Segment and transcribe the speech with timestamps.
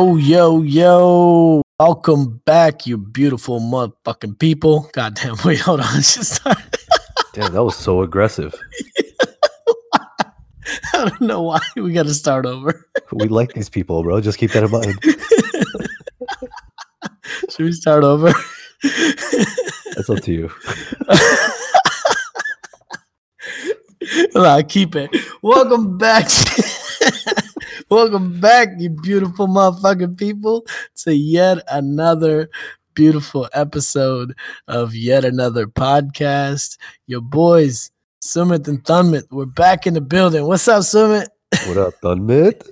[0.00, 1.62] Yo, yo, yo.
[1.78, 4.88] Welcome back, you beautiful motherfucking people.
[4.94, 5.86] Goddamn, wait, hold on.
[5.96, 6.42] Just
[7.34, 8.58] Damn, that was so aggressive.
[10.94, 12.88] I don't know why we got to start over.
[13.12, 14.22] We like these people, bro.
[14.22, 14.98] Just keep that in mind.
[17.50, 18.32] Should we start over?
[19.96, 20.50] That's up to you.
[24.34, 25.14] nah, keep it.
[25.42, 26.30] Welcome back.
[27.90, 30.64] Welcome back, you beautiful motherfucking people,
[30.98, 32.48] to yet another
[32.94, 34.36] beautiful episode
[34.68, 36.78] of yet another podcast.
[37.08, 37.90] Your boys,
[38.22, 40.46] Sumit and Tanmit, we're back in the building.
[40.46, 41.26] What's up, Sumit?
[41.66, 42.62] What up, Tanmit?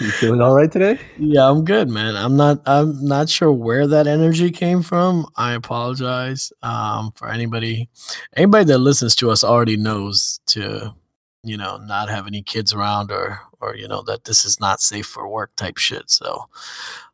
[0.00, 0.98] you feeling all right today?
[1.16, 2.16] Yeah, I'm good, man.
[2.16, 5.24] I'm not I'm not sure where that energy came from.
[5.36, 6.52] I apologize.
[6.62, 7.88] Um for anybody
[8.34, 10.96] anybody that listens to us already knows to
[11.42, 14.80] you know not have any kids around or or you know that this is not
[14.80, 16.10] safe for work type shit.
[16.10, 16.48] So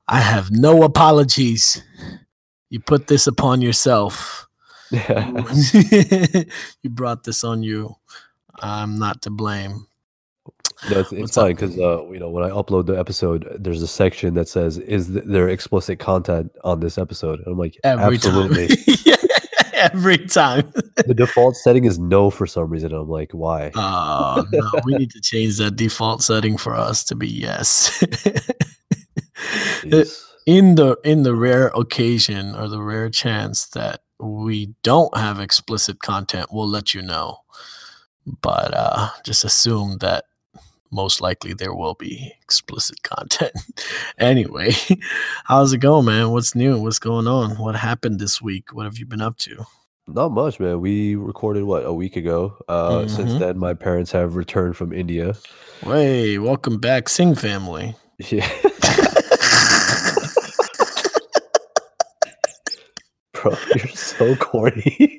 [0.09, 1.83] I have no apologies.
[2.71, 4.43] You put this upon yourself.
[4.93, 5.43] Yeah.
[6.83, 7.97] you brought this on you.
[8.61, 9.89] I'm not to blame.
[10.91, 13.89] No, it's, it's fine because uh, you know when I upload the episode, there's a
[13.89, 18.69] section that says, "Is there explicit content on this episode?" And I'm like, Every absolutely.
[19.05, 19.17] Yeah,
[19.77, 20.73] Every time.
[21.07, 22.93] the default setting is no for some reason.
[22.93, 23.73] I'm like, why?
[23.75, 28.03] Oh no, we need to change that default setting for us to be yes.
[30.47, 36.01] In the in the rare occasion or the rare chance that we don't have explicit
[36.01, 37.39] content, we'll let you know.
[38.41, 40.25] But uh just assume that
[40.91, 43.53] most likely there will be explicit content.
[44.19, 44.71] anyway,
[45.45, 46.31] how's it going, man?
[46.31, 46.79] What's new?
[46.81, 47.53] What's going on?
[47.59, 48.73] What happened this week?
[48.73, 49.65] What have you been up to?
[50.09, 50.81] Not much, man.
[50.81, 52.57] We recorded what a week ago.
[52.69, 53.39] Uh, Since Mhm.
[53.41, 55.35] then, my parents have returned from India.
[55.83, 57.97] Hey, welcome back, Singh family.
[58.19, 58.49] Yeah.
[63.33, 65.19] Bro, you're so corny.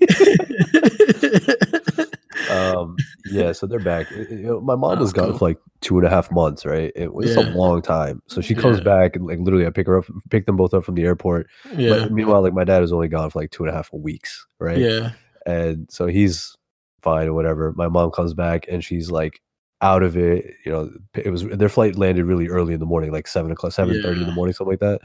[2.49, 2.95] um,
[3.37, 4.09] yeah, so they're back.
[4.11, 5.37] You know, my mom Oh, was gone cool.
[5.37, 6.91] for like two and a half months, right?
[6.95, 8.21] It was a long time.
[8.27, 8.83] So she comes Yeah.
[8.83, 11.47] back and like literally I pick her up, pick them both up from the airport.
[11.75, 11.89] yeah.
[11.99, 14.45] But meanwhile, like my dad was only gone for like two and a half weeks,
[14.59, 14.77] right?
[14.77, 15.11] Yeah.
[15.45, 16.55] And so he's
[17.01, 17.73] fine or whatever.
[17.77, 19.41] My mom comes back and she's like
[19.81, 20.45] out of it.
[20.65, 23.71] You know, it was their flight landed really early in the morning, like seven o'clock,
[23.71, 25.01] seven thirty in the morning, something like that.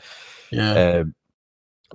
[0.50, 0.72] Yeah.
[0.74, 1.14] And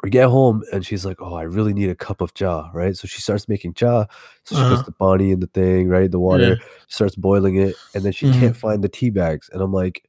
[0.03, 2.95] we get home and she's like, "Oh, I really need a cup of cha," right?
[2.95, 4.05] So she starts making cha.
[4.43, 4.75] So she Uh-huh.
[4.75, 6.09] puts the pani in the thing, right?
[6.09, 8.39] The water starts boiling it, and then she Mhm.
[8.39, 9.49] can't find the tea bags.
[9.51, 10.03] And I'm like,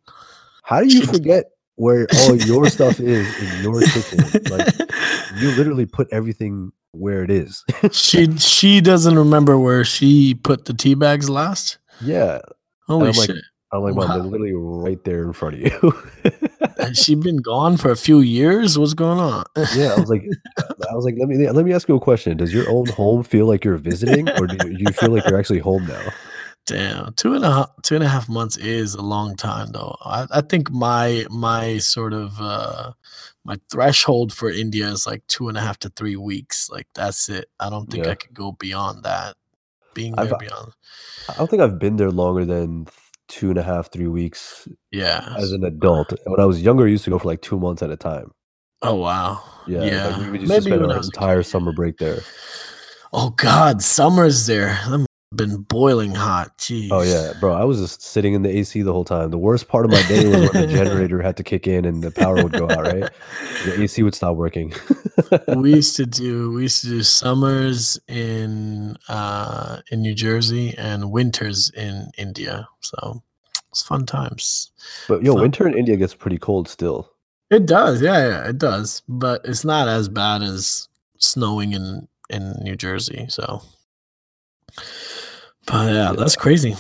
[0.62, 4.34] "How do you forget where all your stuff is in your kitchen?
[4.47, 4.66] Like,
[5.31, 10.75] you literally put everything where it is." she she doesn't remember where she put the
[10.75, 11.78] tea bags last.
[12.00, 12.41] yeah,
[12.87, 13.44] Holy I'm like, shit!
[13.73, 14.15] I'm like, "Mom, Wow.
[14.15, 15.93] they're literally right there in front of you."
[16.79, 18.79] Has she been gone for a few years?
[18.79, 19.45] What's going on?
[19.75, 20.25] yeah, I was like,
[20.59, 22.37] I was like, let me let me ask you a question.
[22.37, 25.59] Does your own home feel like you're visiting, or do you, feel like you're actually
[25.59, 26.11] home now?
[26.67, 29.97] Damn, two and a half two and a half months is a long time though.
[30.03, 32.93] I, I think my my sort of uh
[33.45, 36.69] my threshold for India is like two and a half to three weeks.
[36.71, 37.47] Like that's it.
[37.59, 38.12] I don't think Yeah.
[38.12, 39.35] I could go beyond that.
[39.95, 40.73] Being I've- there beyond.
[41.31, 42.87] I don't think I've been there longer than
[43.28, 45.34] two and a half, three weeks Yeah.
[45.39, 46.12] as an adult.
[46.27, 48.33] When I was younger, I used to go for like two months at a time.
[48.83, 49.43] Oh wow.
[49.66, 50.06] Yeah, Yeah.
[50.09, 52.21] like we would used Maybe to spend our entire kid, summer break there.
[53.12, 54.78] Oh God, summer's there.
[54.88, 56.56] Them been boiling hot.
[56.59, 56.89] Jeez.
[56.91, 59.31] Oh yeah, bro, I was just sitting in the AC the whole time.
[59.31, 62.03] The worst part of my day was when the generator had to kick in and
[62.03, 62.84] the power would go out.
[62.84, 63.11] Right,
[63.65, 64.72] the AC would stop working.
[65.56, 71.11] we used to do we used to do summers in uh in New Jersey and
[71.11, 72.69] winters in India.
[72.81, 73.22] So
[73.71, 74.71] it's fun times.
[75.09, 75.43] but yo, Fun.
[75.43, 77.12] winter in India gets pretty cold still.
[77.50, 79.03] It does, yeah, yeah, it does.
[79.08, 80.88] But it's not as bad as
[81.19, 83.26] snowing in in New Jersey.
[83.29, 83.62] So
[85.70, 86.75] but yeah, that's crazy.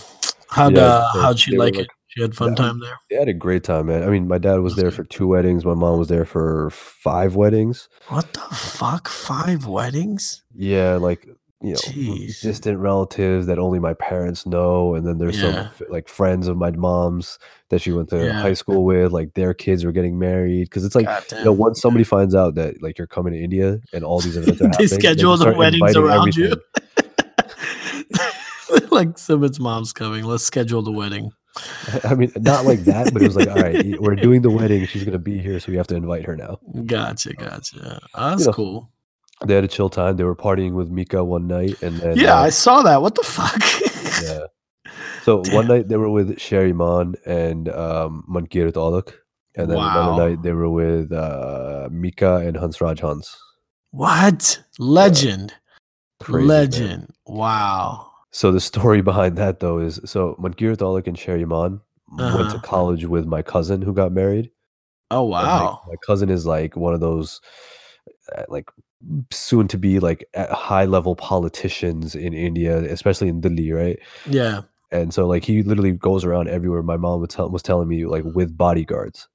[0.50, 1.90] How'd Yeah, uh, how'd she like like- it?
[2.10, 2.96] She had fun Yeah, time there.
[3.10, 4.02] They had a great time, man.
[4.02, 5.66] I mean, my dad was there for two weddings.
[5.66, 7.88] My mom was there for five weddings.
[8.08, 9.08] What the fuck?
[9.08, 10.42] Five weddings?
[10.56, 11.26] Yeah, like
[11.60, 12.40] you know, Jeez.
[12.40, 15.68] distant relatives that only my parents know, and then there's Yeah.
[15.76, 17.38] some like friends of my mom's
[17.68, 18.40] that she went to Yeah.
[18.40, 19.12] high school with.
[19.12, 22.54] Like their kids were getting married because it's like you know once somebody finds out
[22.54, 25.46] that like you're coming to India and all these events are They happening, schedule just
[25.46, 26.54] the weddings around you.
[28.90, 30.24] like Simon's mom's coming.
[30.24, 31.30] Let's schedule the wedding.
[32.04, 34.86] I mean, not like that, but it was like, all right, we're doing the wedding.
[34.86, 36.60] She's gonna be here, so we have to invite her now.
[36.86, 38.00] Gotcha, gotcha.
[38.14, 38.90] Oh, that's know, cool.
[39.46, 40.16] They had a chill time.
[40.16, 43.02] They were partying with Mika one night, and then Yeah, uh, I saw that.
[43.02, 43.62] What the fuck?
[44.22, 44.46] yeah.
[45.22, 45.54] So Damn.
[45.54, 48.76] one night they were with Sherry Maan and um, Mankirt
[49.54, 50.14] and then Wow.
[50.14, 53.36] another night they were with uh, Mika and Hans Raj Hans.
[53.90, 54.62] What?
[54.78, 55.54] Legend.
[56.20, 56.48] Crazy, man.
[56.48, 57.10] Legend.
[57.26, 58.07] Wow.
[58.32, 61.80] So the story behind that though is so Mankirt Aulakh and Sherry Maan
[62.10, 62.52] went Uh-huh.
[62.52, 64.50] to college with my cousin who got married.
[65.10, 65.80] Oh wow.
[65.88, 67.40] my cousin is like one of those
[68.36, 68.68] uh, like
[69.30, 73.98] soon to be like high level politicians in India, especially in Delhi, right?
[74.26, 74.62] Yeah.
[74.90, 76.82] And so like he literally goes around everywhere.
[76.82, 79.28] My mom was, tell, was telling me like with bodyguards.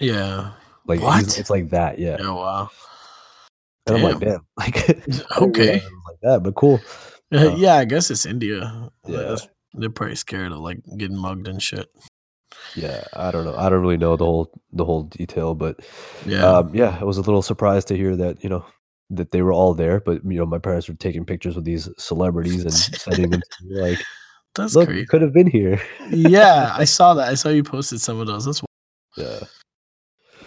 [0.00, 0.52] Yeah.
[0.86, 2.16] Like it's like that, yeah.
[2.20, 2.70] Oh wow.
[3.86, 4.28] And I'm like, Damn.
[4.30, 4.76] damn, like
[5.38, 5.62] Okay.
[5.62, 6.80] realize it was like that, but cool.
[7.32, 8.90] Uh, yeah, I guess it's India.
[9.06, 9.16] Yeah.
[9.18, 11.88] that's- they're probably scared of like getting mugged and shit.
[12.74, 13.54] Yeah, I don't know.
[13.56, 15.80] I don't really know the whole the whole detail, but
[16.26, 16.44] Yeah.
[16.46, 18.64] um, yeah, I was a little surprised to hear that you know
[19.10, 20.00] that they were all there.
[20.00, 23.64] But you know, my parents were taking pictures with these celebrities and sending them to
[23.66, 23.98] me like,
[24.54, 25.04] that's look, crazy.
[25.06, 25.80] could have been here.
[26.08, 27.28] yeah, I saw that.
[27.28, 28.46] I saw you posted some of those.
[28.46, 28.62] That's
[29.18, 29.40] yeah,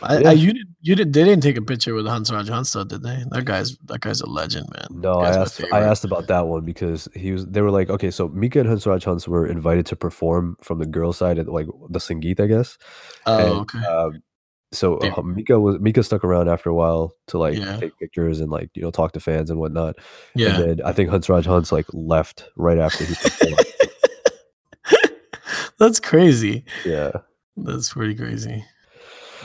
[0.03, 0.29] I, Yeah.
[0.29, 3.03] I you did you did they didn't take a picture with Hans Raj Hansa, did
[3.03, 3.23] they?
[3.31, 4.87] That guy's that guy's a legend, man.
[5.01, 7.45] no, I asked I asked about that one because he was.
[7.45, 10.79] They were like, okay, so Mika and Hans Raj Hans were invited to perform from
[10.79, 12.77] the girl side at like the Sangeet, I guess.
[13.25, 13.79] Oh, and, okay.
[13.85, 14.23] Um,
[14.73, 17.77] so uh, Mika was Mika stuck around after a while to like Yeah.
[17.77, 19.97] take pictures and like you know talk to fans and whatnot.
[20.33, 20.59] yeah.
[20.61, 23.59] And then I think Hans Raj Hans like left right after he performed.
[25.77, 26.63] that's crazy.
[26.85, 27.11] yeah,
[27.57, 28.63] That's pretty crazy.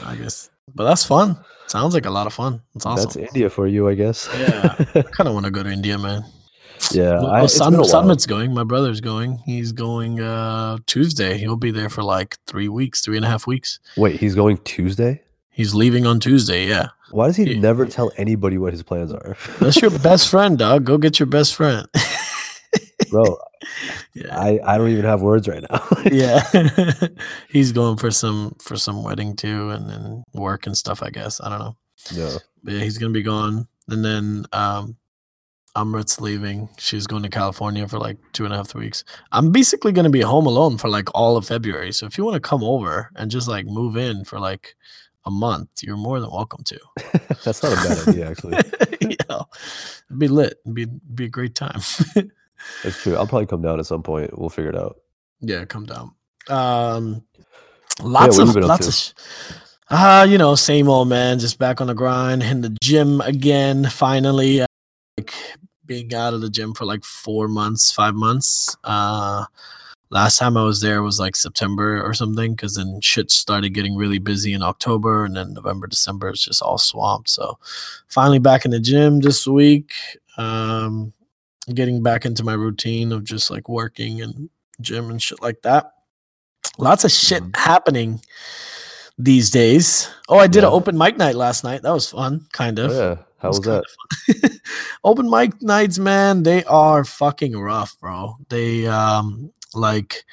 [0.04, 0.50] I guess.
[0.75, 1.38] But that's fun.
[1.69, 2.60] Sounds like a lot of fun.
[2.75, 3.04] It's awesome.
[3.04, 4.28] that's India for you, I guess.
[4.38, 4.75] Yeah.
[4.94, 6.25] I kind of want to go to India, man.
[6.93, 7.14] yeah.
[7.20, 7.88] Well, I, it's San, been a while.
[7.88, 8.52] Sanmit's going.
[8.54, 9.38] My brother's going.
[9.44, 11.38] He's going uh Tuesday.
[11.38, 13.81] He'll be there for like three weeks, three and a half weeks.
[13.96, 15.22] Wait, he's going Tuesday.
[15.50, 16.66] He's leaving on Tuesday.
[16.66, 17.58] Yeah, Why does he Yeah.
[17.60, 19.37] never tell anybody what his plans are?
[19.58, 20.84] that's your best friend, dog.
[20.84, 21.88] Go get your best friend.
[23.10, 23.38] bro.
[24.14, 25.86] yeah, I I don't even have words right now.
[26.12, 26.42] yeah.
[27.48, 31.02] He's going for some for some wedding too, and then work and stuff.
[31.02, 31.76] I guess I don't know.
[32.12, 32.38] yeah.
[32.62, 34.96] But yeah, he's gonna be gone, and then um,
[35.76, 36.68] Amrit's leaving.
[36.78, 39.04] She's going to California for like two and a half three weeks.
[39.30, 41.92] I'm basically gonna be home alone for like all of February.
[41.92, 44.74] So if you want to come over and just like move in for like
[45.26, 46.78] a month, you're more than welcome to.
[47.44, 48.58] That's not a bad idea, actually.
[49.00, 49.42] yeah,
[50.08, 50.58] it'd be lit.
[50.64, 51.80] It'd be be a great time.
[52.82, 53.16] That's true.
[53.16, 54.36] I'll probably come down at some point.
[54.38, 54.96] We'll figure it out.
[55.40, 56.12] yeah, come down.
[56.48, 57.24] Um,
[58.02, 58.94] lots you of lots of.
[58.94, 59.12] Sh-
[59.88, 61.38] Ah, you know, same old man.
[61.38, 63.84] Just back on the grind, in the gym again.
[63.84, 64.66] Finally, uh,
[65.16, 65.32] like
[65.84, 68.76] being out of the gym for like four months, five months.
[68.82, 69.44] Uh,
[70.10, 73.94] last time I was there was like September or something, because then shit started getting
[73.94, 77.30] really busy in October, and then November, December is just all swamped.
[77.30, 77.56] So,
[78.08, 79.92] finally back in the gym this week.
[80.36, 81.12] Um,
[81.74, 84.48] getting back into my routine of just like working and
[84.80, 85.92] gym and shit like that.
[86.78, 87.56] Lots of shit Mhm.
[87.56, 88.20] happening
[89.18, 90.08] these days.
[90.28, 91.82] Oh, I did an open mic night last night.
[91.82, 92.90] That was fun, kind of.
[92.92, 93.16] Oh, yeah.
[93.38, 93.84] How was that?
[95.04, 98.36] open mic nights, man, they are fucking rough, bro.
[98.48, 100.24] They um like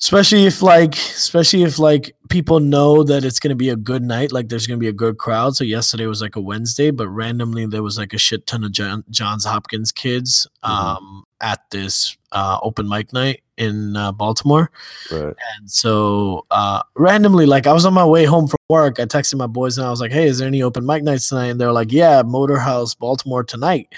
[0.00, 4.32] especially if like especially if like people know that it's gonna be a good night,
[4.32, 5.56] like there's gonna be a good crowd.
[5.56, 8.72] So yesterday was like a Wednesday, but randomly there was like a shit ton of
[8.72, 10.68] John, Johns Hopkins kids Mhm.
[10.70, 14.70] um at this uh open mic night in uh, Baltimore.
[15.12, 15.34] Right.
[15.56, 19.36] And so uh randomly, like I was on my way home from work, I texted
[19.38, 21.48] my boys and I was like, Hey, is there any open mic nights tonight?
[21.48, 23.88] And they're like, Yeah, Motor House, Baltimore tonight.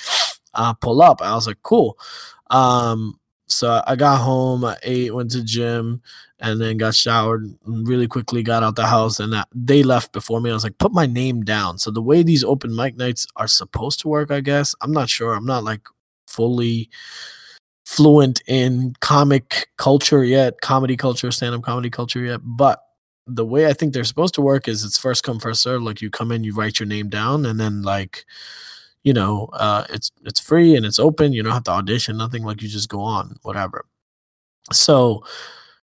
[0.55, 1.23] Uh pull up.
[1.23, 1.97] I was like, Cool.
[2.51, 6.03] Um so I got home, I ate, went to gym,
[6.41, 10.13] and then got showered and really quickly, got out the house, and that, they left
[10.13, 10.51] before me.
[10.51, 11.79] I was like, put my name down.
[11.79, 15.09] So the way these open mic nights are supposed to work, I guess, I'm not
[15.09, 15.35] sure.
[15.35, 15.83] I'm not like
[16.27, 16.91] fully
[17.85, 22.83] fluent in comic culture yet, comedy culture, stand-up comedy culture yet, but
[23.29, 25.83] the way I think they're supposed to work is it's first come first serve.
[25.83, 28.25] Like you come in, you write your name down, and then like,
[29.07, 31.33] you know, uh, it's it's free and it's open.
[31.33, 32.43] You don't have to audition, nothing.
[32.43, 33.87] Like you just go on, whatever.
[34.73, 35.25] So,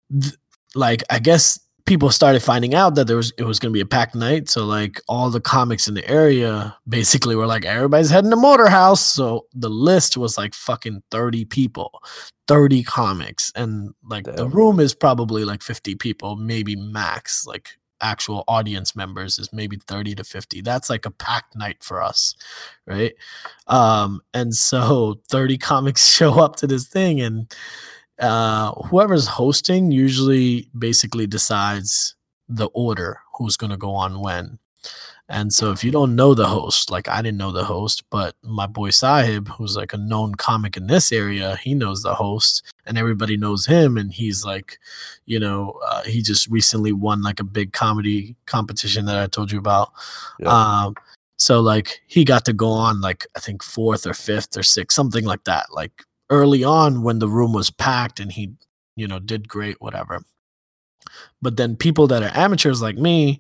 [0.10, 0.36] th-
[0.74, 3.82] like I guess people started finding out that there was it was going to be
[3.82, 4.48] a packed night.
[4.48, 8.70] So like all the comics in the area basically were like everybody's heading to Motor
[8.70, 9.02] House.
[9.02, 12.02] So the list was like fucking thirty people,
[12.48, 17.46] thirty comics, and like the room is probably like fifty people, maybe max.
[17.46, 22.02] Like actual audience members is maybe 30 to 50 that's like a packed night for
[22.02, 22.36] us
[22.86, 23.14] right?
[23.68, 27.54] Um and so 30 comics show up to this thing and
[28.20, 32.16] uh whoever's hosting usually basically decides
[32.50, 34.58] the order who's going to go on when
[35.30, 38.36] And so if you don't know the host, like I didn't know the host, but
[38.44, 42.64] my boy Sahib, who's like a known comic in this area, he knows the host
[42.88, 43.96] and everybody knows him.
[43.96, 44.80] And he's like,
[45.28, 49.52] you know, uh, he just recently won like a big comedy competition that I told
[49.52, 49.92] you about.
[50.40, 50.50] Yeah.
[50.50, 50.96] Um,
[51.38, 54.96] so like he got to go on like I think fourth or fifth or sixth,
[54.96, 55.68] something like that.
[55.72, 58.54] Like early on when the room was packed and he,
[58.96, 60.24] you know, did great, whatever.
[61.40, 63.40] But then people that are amateurs like me,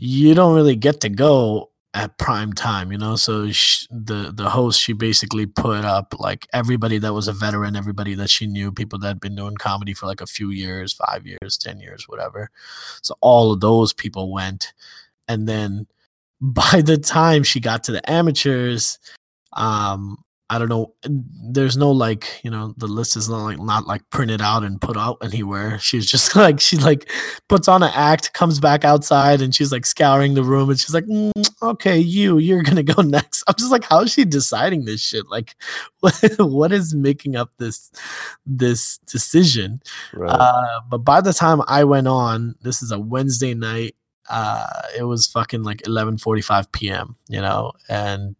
[0.00, 3.16] you don't really get to go at prime time, you know.
[3.16, 7.76] So sh- the the host she basically put up like everybody that was a veteran,
[7.76, 10.92] everybody that she knew, people that had been doing comedy for like a few years,
[10.92, 12.50] five years, ten years, whatever.
[13.02, 14.72] So all of those people went,
[15.28, 15.86] and then
[16.40, 18.98] by the time she got to the amateurs,
[19.52, 20.16] um,
[20.52, 20.94] I don't know.
[21.04, 24.80] There's no like, you know, the list is not like not like printed out and
[24.80, 25.78] put out anywhere.
[25.78, 27.08] She's just like she like
[27.48, 30.92] puts on an act, comes back outside, and she's like scouring the room, and she's
[30.92, 31.30] like, "Mm,
[31.62, 35.28] "Okay, you, you're gonna go next." I'm just like, how is she deciding this shit?
[35.28, 35.54] Like,
[36.00, 37.92] what, what is making up this
[38.44, 39.80] this decision?
[40.12, 40.30] Right.
[40.30, 43.94] Uh, but by the time I went on, this is a Wednesday night.
[44.28, 44.66] Uh,
[44.98, 47.14] it was fucking like 11:45 p.m.
[47.28, 48.34] You know, and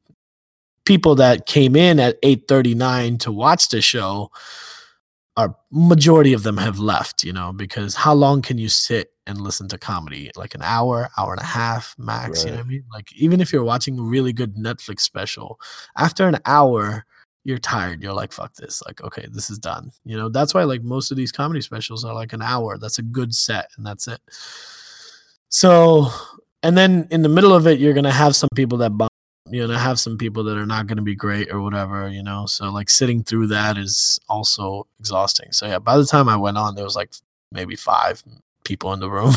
[0.90, 4.32] people that came in at 8:39 to watch the show
[5.36, 7.22] are majority of them have left.
[7.22, 10.32] You know, because how long can you sit and listen to comedy?
[10.34, 12.42] Like an hour, hour and a half max.
[12.44, 12.84] You know what I mean?
[12.92, 15.60] Like even if you're watching a really good Netflix special,
[15.96, 17.06] after an hour
[17.44, 18.02] you're tired.
[18.02, 18.82] You're like, fuck this.
[18.86, 19.92] Like, okay, this is done.
[20.04, 22.76] You know, that's why like most of these comedy specials are like an hour.
[22.76, 24.20] That's a good set, and that's it.
[25.48, 26.08] So,
[26.62, 29.08] and then in the middle of it, you're gonna have some people that bomb.
[29.46, 32.08] You're gonna have some people that are not gonna be great or whatever.
[32.08, 35.52] You know, so like sitting through that is also exhausting.
[35.52, 37.12] So yeah, by the time I went on, there was like
[37.52, 38.22] maybe five
[38.64, 39.32] people in the room,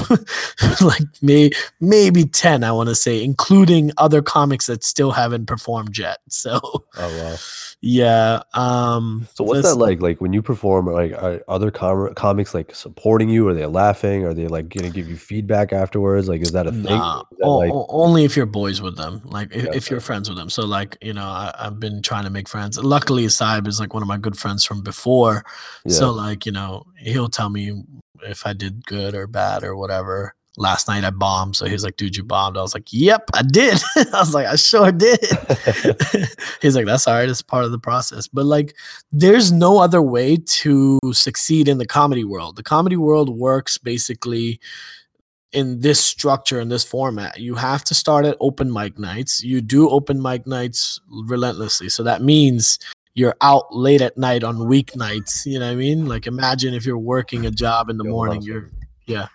[0.81, 2.63] like me, maybe ten.
[2.63, 6.19] I want to say, including other comics that still haven't performed yet.
[6.29, 7.35] So Oh wow.
[7.81, 8.41] yeah.
[8.53, 10.01] Um So what's that like?
[10.01, 13.47] Like when you perform, like are other com- comics like supporting you?
[13.47, 14.25] Are they laughing?
[14.25, 16.27] Are they like gonna give you feedback afterwards?
[16.27, 16.83] Like is that a thing?
[16.83, 19.21] Nah, that, o- like, only if you're boys with them.
[19.25, 20.49] Like if, Yeah, if you're friends with them.
[20.49, 22.77] So like you know, I, I've been trying to make friends.
[22.77, 25.45] Luckily, Sahib is like one of my good friends from before.
[25.85, 25.95] yeah.
[25.97, 27.83] So like you know, he'll tell me
[28.21, 30.35] if I did good or bad or whatever.
[30.55, 33.41] Last night I bombed, so he's like, "Dude, you bombed." I was like, "Yep, I
[33.41, 35.19] did." I was like, "I sure did."
[36.61, 37.27] he's like, "That's all right.
[37.27, 38.75] It's part of the process." But like,
[39.11, 42.55] there's no other way to succeed in the comedy world.
[42.55, 44.59] The comedy world works basically
[45.53, 49.61] in this structure in this format you have to start at open mic nights you
[49.61, 52.79] do open mic nights relentlessly so that means
[53.15, 56.85] you're out late at night on weeknights you know what i mean like imagine if
[56.85, 58.69] you're working a job in the morning you're
[59.05, 59.27] yeah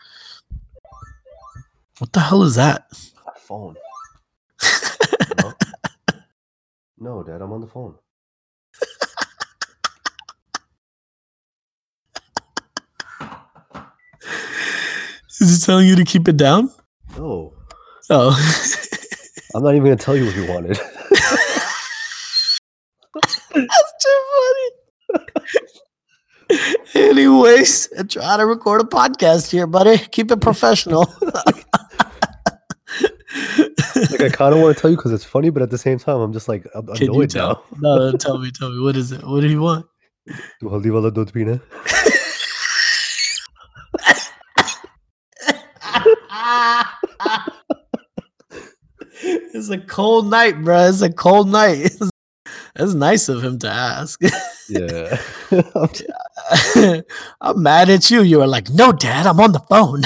[1.98, 2.86] what the hell is that
[3.26, 3.76] My phone.
[5.42, 5.52] no.
[6.98, 7.94] no, Dad, I'm on the phone.
[15.40, 16.70] is it telling you to keep it down
[17.16, 17.52] No,
[18.10, 18.64] oh
[19.54, 20.78] I'm not even gonna tell you what you wanted.
[23.54, 24.70] that's too funny
[26.94, 31.04] anyways i try to record a podcast here buddy keep it professional
[34.10, 35.98] like I kind of want to tell you because it's funny, but at the same
[35.98, 37.64] time, I'm just like I'm Can you annoyed tell?
[37.72, 37.96] now.
[37.96, 38.80] No, no, tell me, tell me.
[38.80, 39.22] What is it?
[39.22, 39.86] What do you want?
[40.62, 41.60] Haldi wala dudh peena?
[49.22, 50.88] it's a cold night, bro.
[50.88, 51.92] It's a cold night.
[52.78, 54.22] That's nice of him to ask.
[54.68, 55.20] Yeah.
[57.40, 58.22] I'm mad at you.
[58.22, 60.02] You were like, no, dad, I'm on the phone.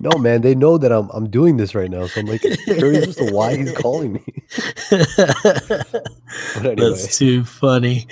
[0.00, 3.06] no, man, they know that I'm I'm doing this right now, so I'm like curious
[3.06, 4.24] as to why he's calling me.
[6.56, 8.06] Anyway, That's too funny.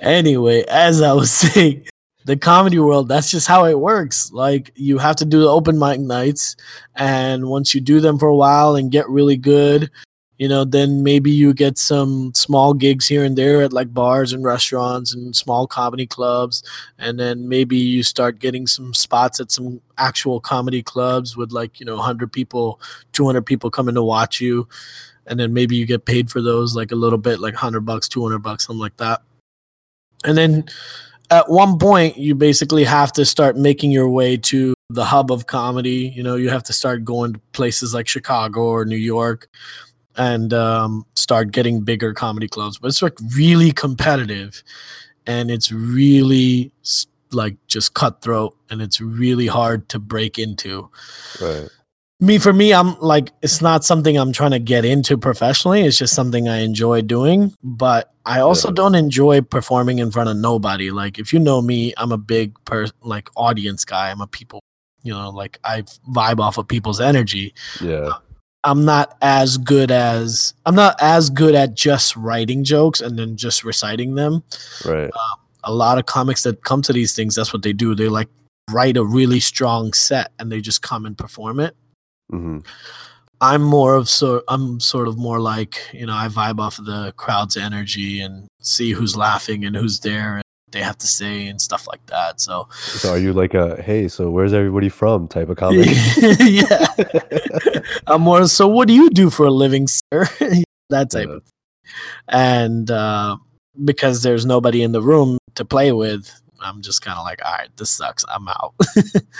[0.00, 1.84] Anyway, as I was saying,
[2.24, 4.30] the comedy world, that's just how it works.
[4.32, 6.56] Like you have to do the open mic nights,
[6.94, 9.90] and once you do them for a while and get really good,
[10.38, 14.32] you know, then maybe you get some small gigs here and there at like bars
[14.32, 16.62] and restaurants and small comedy clubs,
[16.98, 21.78] and then maybe you start getting some spots at some actual comedy clubs with like,
[21.78, 22.80] you know, 100 people,
[23.12, 24.66] 200 people coming to watch you.
[25.26, 28.08] And then maybe you get paid for those like a little bit like 100 bucks
[28.08, 29.22] 200 bucks something like that.
[30.24, 30.64] And then
[31.30, 35.46] at one point you basically have to start making your way to the hub of
[35.46, 36.12] comedy.
[36.14, 39.48] You know you have to start going to places like chicago or new york
[40.16, 44.62] and um, start getting bigger comedy clubs but it's like really competitive
[45.26, 46.72] and it's really
[47.32, 50.88] like just cutthroat and it's really hard to break into
[51.42, 51.68] right.
[52.20, 55.98] me for me i'm like it's not something i'm trying to get into professionally it's
[55.98, 58.74] just something i enjoy doing but i also Yeah.
[58.74, 62.54] don't enjoy performing in front of nobody like if you know me i'm a big
[62.64, 64.60] per like audience guy i'm a people
[65.02, 68.12] you know like i vibe off of people's energy Yeah.
[68.64, 73.36] I'm not as good as i'm not as good at just writing jokes and then
[73.36, 74.42] just reciting them.
[74.84, 75.10] Right.
[75.64, 77.94] a lot of comics that come to these things that's what they do.
[77.94, 78.28] They like
[78.70, 81.76] write a really strong set and they just come and perform it.
[82.30, 82.58] Hmm
[83.40, 86.86] I'm more of so I'm sort of more like you know I vibe off of
[86.86, 90.40] the crowd's energy and see who's laughing and who's there
[90.74, 92.40] they have to say and stuff like that.
[92.40, 94.08] So So are you like a hey?
[94.08, 95.86] So where's everybody from type of comic?
[96.40, 96.86] yeah,
[98.06, 98.46] I'm more.
[98.48, 100.28] So what do you do for a living, sir?
[100.90, 101.34] that type Yeah.
[101.36, 101.42] of.
[102.28, 103.36] And uh,
[103.84, 107.52] because there's nobody in the room to play with, I'm just kind of like, all
[107.52, 108.24] right, this sucks.
[108.28, 108.74] I'm out.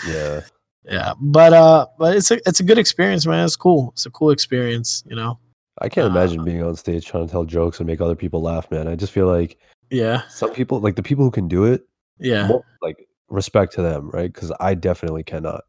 [0.07, 0.41] yeah.
[0.85, 3.45] yeah, but uh, but it's a it's a good experience, man.
[3.45, 3.89] It's cool.
[3.93, 5.39] It's a cool experience, you know.
[5.81, 8.41] I can't Uh, imagine being on stage trying to tell jokes and make other people
[8.41, 8.87] laugh, man.
[8.87, 9.57] I just feel like
[9.89, 11.87] Yeah, some people, like the people who can do it,
[12.19, 12.47] yeah.
[12.47, 14.31] more, like respect to them, right?
[14.31, 15.63] Because I definitely cannot.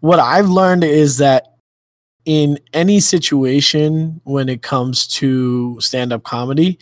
[0.00, 1.54] what I've learned is that
[2.24, 6.78] in any situation when it comes to stand up comedy,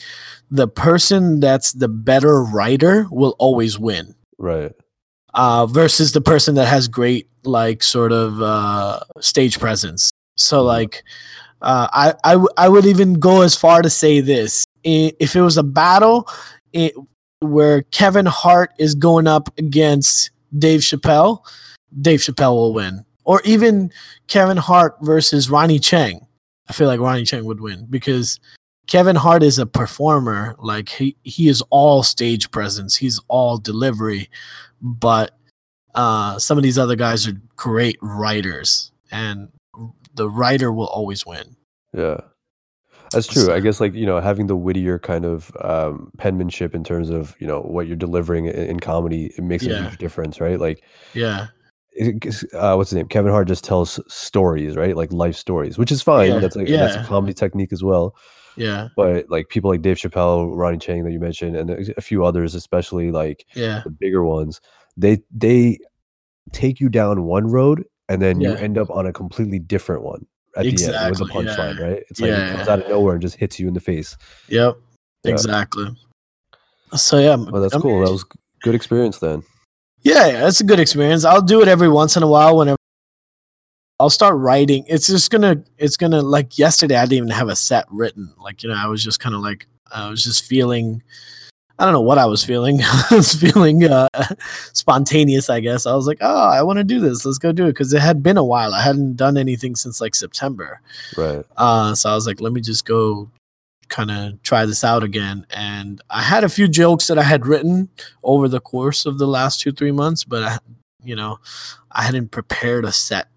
[0.50, 4.14] the person that's the better writer will always win.
[4.38, 4.72] Right.
[5.34, 10.10] Uh, versus the person that has great like sort of uh, stage presence.
[10.36, 10.66] So Mhm.
[10.66, 11.04] like,
[11.62, 15.40] uh, I I, w- I would even go as far to say this: if it
[15.42, 16.26] was a battle
[16.76, 16.94] it,
[17.40, 21.44] where Kevin Hart is going up against Dave Chappelle,
[22.00, 23.04] Dave Chappelle will win.
[23.24, 23.90] Or even
[24.28, 26.24] Kevin Hart versus Ronny Chieng.
[26.68, 28.38] I feel like Ronny Chieng would win because
[28.86, 30.54] Kevin Hart is a performer.
[30.58, 32.96] Like he, he is all stage presence.
[32.96, 34.30] He's all delivery.
[34.80, 35.36] But
[35.94, 39.48] uh, some of these other guys are great writers, and
[40.14, 41.56] the writer will always win.
[41.94, 42.20] Yeah.
[43.16, 43.52] That's true.
[43.52, 47.34] I guess like, you know, having the wittier kind of um penmanship in terms of,
[47.40, 49.78] you know, what you're delivering in, in comedy, it makes a Yeah.
[49.80, 50.60] huge difference, right?
[50.60, 50.82] Like
[51.14, 51.46] Yeah,
[51.92, 53.08] it, uh, what's his name?
[53.08, 54.96] Kevin Hart just tells stories, right?
[54.96, 56.28] Like life stories, which is fine.
[56.34, 57.06] Yeah, That's like that's a yeah.
[57.06, 58.14] comedy technique as well.
[58.56, 62.00] yeah, But like people like Dave Chappelle, Ronny Chieng that you mentioned, and a a
[62.02, 64.60] few others, especially like yeah, the bigger ones,
[64.96, 65.78] they they
[66.52, 68.60] take you down one road and then you Yeah.
[68.60, 70.26] end up on a completely different one
[70.56, 71.84] at the end with the Exactly, punchline, yeah.
[71.84, 72.04] right?
[72.08, 74.16] It's like Yeah, it comes out of nowhere and just hits you in the face.
[74.48, 74.76] yep,
[75.24, 75.32] Yeah.
[75.32, 75.86] exactly.
[76.94, 78.04] So yeah, Well, that's I cool.
[78.04, 78.24] That was
[78.62, 79.42] good experience then.
[80.02, 81.24] Yeah, yeah, it's a good experience.
[81.24, 82.76] I'll do it every once in a while whenever
[83.98, 84.84] I'll start writing.
[84.88, 88.32] It's just gonna it's gonna like yesterday I didn't even have a set written.
[88.38, 91.02] Like, you know, I was just kind of like I was just feeling
[91.78, 92.80] I don't know what I was feeling.
[92.82, 94.08] I was feeling uh
[94.72, 95.86] spontaneous, I guess.
[95.86, 97.24] I was like, "Oh, I want to do this.
[97.24, 98.72] Let's go do it." Cuz it had been a while.
[98.74, 100.80] I hadn't done anything since like September.
[101.16, 101.44] Right.
[101.56, 103.28] Uh, so I was like, let me just go
[103.88, 105.46] kind of try this out again.
[105.50, 107.88] And I had a few jokes that I had written
[108.24, 110.58] over the course of the last two, three months, but I,
[111.04, 111.38] you know,
[111.92, 113.28] I hadn't prepared a set.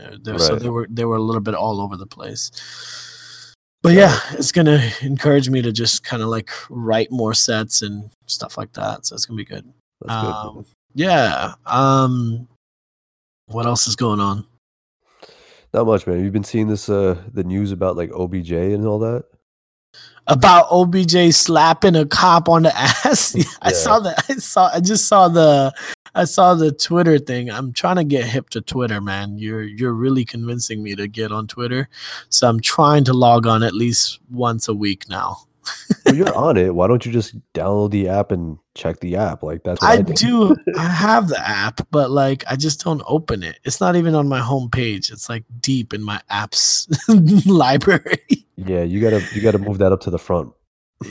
[0.00, 2.50] Uh, there- So they were they were a little bit all over the place.
[3.82, 8.10] But yeah, it's gonna encourage me to just kind of like write more sets and
[8.26, 9.04] stuff like that.
[9.06, 9.64] So it's gonna be good.
[10.00, 10.30] That's good.
[10.32, 11.54] Um, yeah.
[11.66, 12.46] Um,
[13.46, 14.46] what else is going on?
[15.74, 16.22] Not much, man.
[16.22, 19.24] You've been seeing this uh the news about like OBJ and all that?
[20.28, 23.34] about OBJ slapping a cop on the ass.
[23.62, 23.74] I Yeah.
[23.74, 24.24] saw that.
[24.28, 24.70] I saw.
[24.72, 25.72] I just saw the.
[26.14, 27.50] I saw the Twitter thing.
[27.50, 29.38] I'm trying to get hip to Twitter, man.
[29.38, 31.88] You're you're really convincing me to get on Twitter.
[32.28, 35.38] So I'm trying to log on at least once a week now.
[36.04, 36.74] Well, you're on it.
[36.74, 39.42] Why don't you just download the app and check the app?
[39.42, 40.56] Like that's what I I, do.
[40.76, 43.58] I have the app, but like I just don't open it.
[43.64, 45.12] It's not even on my homepage.
[45.12, 46.88] It's like deep in my apps
[47.46, 48.46] library.
[48.56, 50.52] Yeah, you gotta you gotta move that up to the front.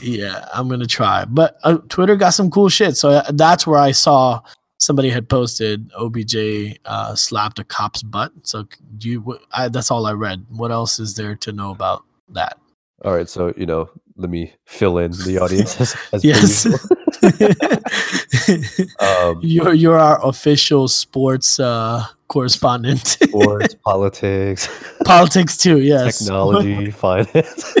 [0.02, 1.24] yeah, I'm gonna try.
[1.24, 2.96] But uh, Twitter got some cool shit.
[2.96, 4.42] So uh, that's where I saw
[4.82, 8.32] somebody had posted OBJ uh, slapped a cop's butt.
[8.42, 8.66] So
[8.98, 10.44] do you, I, that's all I read.
[10.50, 12.58] What else is there to know about that?
[13.04, 16.66] All right, so you know, let me fill in the audience as, as Yes.
[18.98, 23.06] Um, you're you're our official sports uh, correspondent.
[23.06, 24.68] sports, politics,
[25.04, 25.80] Politics too.
[25.80, 26.18] Yes.
[26.18, 27.74] technology, finance.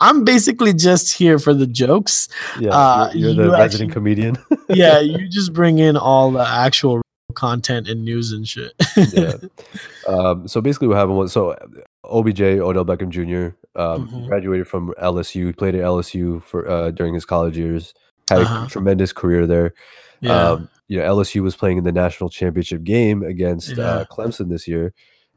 [0.00, 2.28] I'm basically just here for the jokes.
[2.58, 4.36] Yeah, Uh, you're, you're the you resident actually- comedian.
[4.68, 7.02] Yeah, you just bring in all the actual
[7.34, 8.72] content and news and shit.
[9.12, 9.34] yeah.
[10.08, 11.54] Um, so basically, what happened was so
[12.04, 13.54] OBJ Odell Beckham Jr.
[13.80, 14.26] Um, Mhm.
[14.28, 15.46] graduated from LSU.
[15.46, 17.94] He played at LSU for uh, during his college years.
[18.28, 18.64] had Uh-huh.
[18.66, 19.74] a tremendous career there.
[20.20, 20.50] Yeah.
[20.50, 23.84] Um, you know, LSU was playing in the national championship game against Yeah.
[23.84, 24.92] uh, Clemson this year,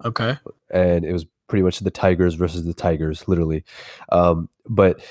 [0.06, 0.38] okay.
[0.72, 3.64] and it was pretty much the Tigers versus the Tigers, literally.
[4.12, 5.02] Um, but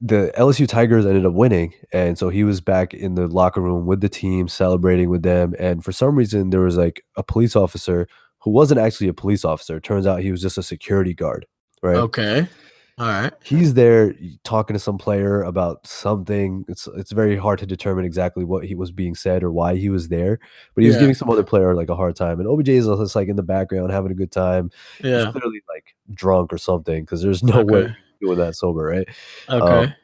[0.00, 3.86] the LSU Tigers ended up winning, and so he was back in the locker room
[3.86, 5.54] with the team, celebrating with them.
[5.58, 8.06] And for some reason, there was like a police officer
[8.40, 9.80] who wasn't actually a police officer.
[9.80, 11.46] Turns out he was just a security guard,
[11.82, 11.96] right?
[11.96, 12.48] Okay.
[12.96, 13.32] All right.
[13.42, 16.64] he's there talking to some player about something.
[16.68, 19.88] It's it's very hard to determine exactly what he was being said or why he
[19.88, 20.38] was there,
[20.74, 21.00] but he was Yeah.
[21.00, 22.38] giving some other player like a hard time.
[22.38, 24.70] And OBJ is just like in the background having a good time.
[24.98, 25.32] He's Yeah.
[25.32, 27.88] clearly like drunk or something because there's no way Okay.
[27.88, 29.08] he's doing that sober, right?
[29.48, 29.94] Um, okay.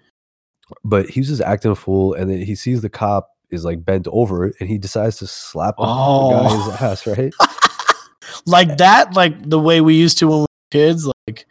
[0.84, 4.08] But he's just acting a fool, and then he sees the cop is like bent
[4.10, 6.30] over, and he decides to slap the, the Oh.
[6.70, 7.32] guy's ass, right?
[8.46, 11.46] like that, like the way we used to when we were kids, like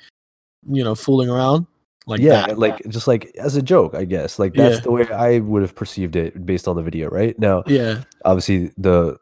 [0.67, 1.67] you know, fooling around,
[2.07, 2.59] like yeah, that.
[2.59, 4.39] like just like as a joke, I guess.
[4.39, 4.81] Like that's Yeah.
[4.81, 7.37] the way I would have perceived it based on the video, right?
[7.39, 8.03] Now, Yeah.
[8.25, 9.17] obviously the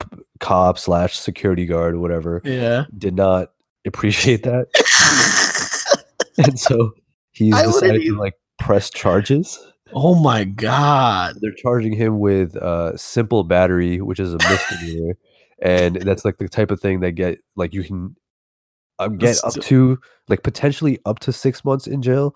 [0.00, 2.84] p- cop slash security guard or whatever Yeah.
[2.96, 3.50] did not
[3.84, 4.68] appreciate that
[6.38, 6.92] and so
[7.32, 9.58] he's I decided to like press charges
[9.94, 11.36] oh my god.
[11.40, 15.16] they're charging him with uh simple battery which is a misdemeanor
[15.62, 18.14] and that's like the type of thing that get like you can
[18.98, 22.34] um, get That's up to like potentially up to six months in jail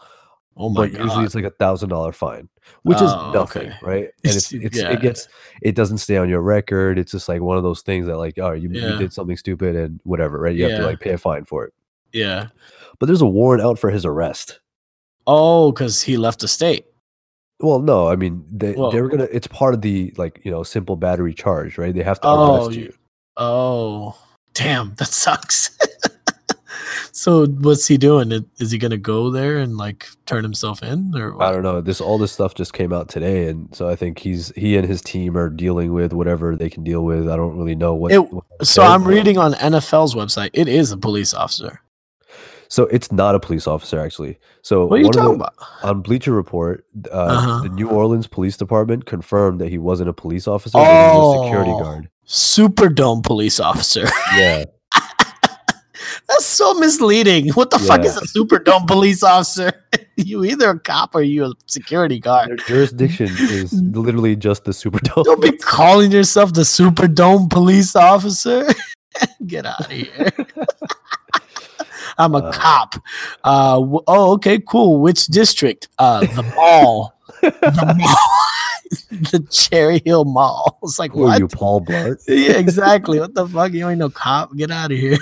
[0.56, 2.46] Oh my but usually it's like a thousand dollar fine,
[2.82, 3.76] which is Oh, nothing, okay.
[3.82, 4.08] right?
[4.24, 4.90] And it's, It's- yeah.
[4.90, 5.26] it gets
[5.62, 6.98] it doesn't stay on your record.
[6.98, 9.74] It's just like one of those things that like, oh, you, you did something stupid
[9.76, 10.54] and whatever, right?
[10.54, 11.72] You have to like pay a fine for it.
[12.12, 12.48] Yeah.
[12.98, 14.60] But there's a warrant out for his arrest.
[15.26, 16.84] Oh, because he left the state.
[17.60, 19.28] Well, no, I mean they Well- they were gonna.
[19.32, 21.94] It's part of the like you know simple battery charge, right?
[21.94, 22.92] They have to Oh, arrest you.
[23.38, 24.18] Oh,
[24.52, 25.78] damn, that sucks.
[27.12, 28.44] So what's he doing?
[28.58, 31.80] Is he gonna go there and like turn himself in, or I don't know.
[31.80, 34.86] This all this stuff just came out today, and so I think he's he and
[34.86, 37.28] his team are dealing with whatever they can deal with.
[37.28, 38.12] I don't really know what.
[38.12, 40.50] It- what So I'm reading on NFL's website.
[40.52, 41.80] It is a police officer.
[42.68, 44.38] So it's not a police officer actually.
[44.62, 45.52] So What are you talking the- about?
[45.82, 47.62] on Bleacher Report, uh, Uh-huh.
[47.64, 51.36] the New Orleans Police Department confirmed that he wasn't a police officer, but he was
[51.36, 51.80] a security Oh.
[51.80, 52.08] guard.
[52.26, 54.06] Superdome police officer.
[54.36, 54.64] Yeah,
[56.32, 57.48] That's so misleading.
[57.50, 58.20] What the fuck is Yeah.
[58.22, 59.72] a Superdome police officer?
[60.16, 62.48] you either a cop or you a security guard.
[62.48, 65.24] their jurisdiction is literally just the Superdome.
[65.24, 68.66] Don't be calling yourself the Superdome police officer.
[69.46, 70.30] Get out of here.
[72.18, 72.52] I'm a Uh.
[72.52, 72.94] cop.
[73.44, 75.00] Uh, w- oh, okay, cool.
[75.00, 75.88] Which district?
[75.98, 77.12] Uh, the mall.
[77.42, 78.16] the mall.
[79.10, 80.78] the Cherry Hill Mall.
[80.82, 82.22] It's like Who are you, Paul Blart?
[82.28, 83.18] yeah, exactly.
[83.20, 83.72] What the fuck?
[83.72, 84.54] You ain't no cop.
[84.56, 85.18] Get out of here.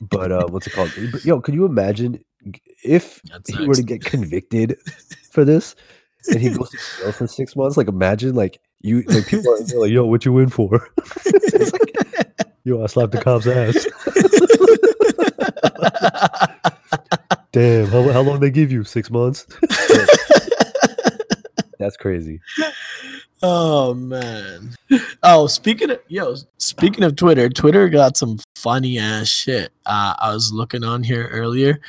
[0.00, 0.92] But uh, what's it called?
[1.12, 2.24] But, yo, could you imagine
[2.82, 4.78] if he were to get convicted
[5.30, 5.74] for this
[6.28, 7.76] and he goes to jail for six months?
[7.76, 10.88] Like, imagine like you like people are like, "Yo, what you in for?"
[11.26, 11.94] It's like,
[12.64, 13.86] Yo, I slapped the cop's ass.
[17.52, 18.84] Damn, how, how long they give you?
[18.84, 19.46] Six months.
[21.78, 22.40] That's crazy.
[23.46, 24.74] Oh man.
[25.22, 29.70] Oh, speaking of yo, speaking of Twitter, Twitter got some funny ass shit.
[29.84, 31.80] Uh, I was looking on here earlier.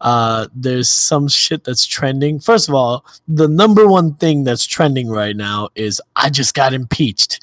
[0.00, 2.38] Uh, there's some shit that's trending.
[2.38, 6.72] First of all, the number one thing that's trending right now is I just got
[6.72, 7.40] impeached.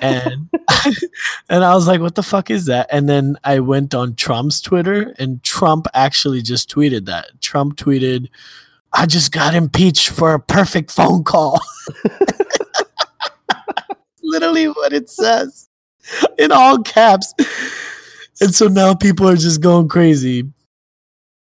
[0.00, 0.48] And
[1.48, 2.88] and I was like, what the fuck is that?
[2.90, 7.40] And then I went on Trump's Twitter and Trump actually just tweeted that.
[7.40, 8.28] Trump tweeted,
[8.92, 11.60] I just got impeached for a perfect phone call.
[14.26, 15.68] Literally what it says
[16.38, 17.32] in all caps.
[18.40, 20.44] And so now people are just going crazy.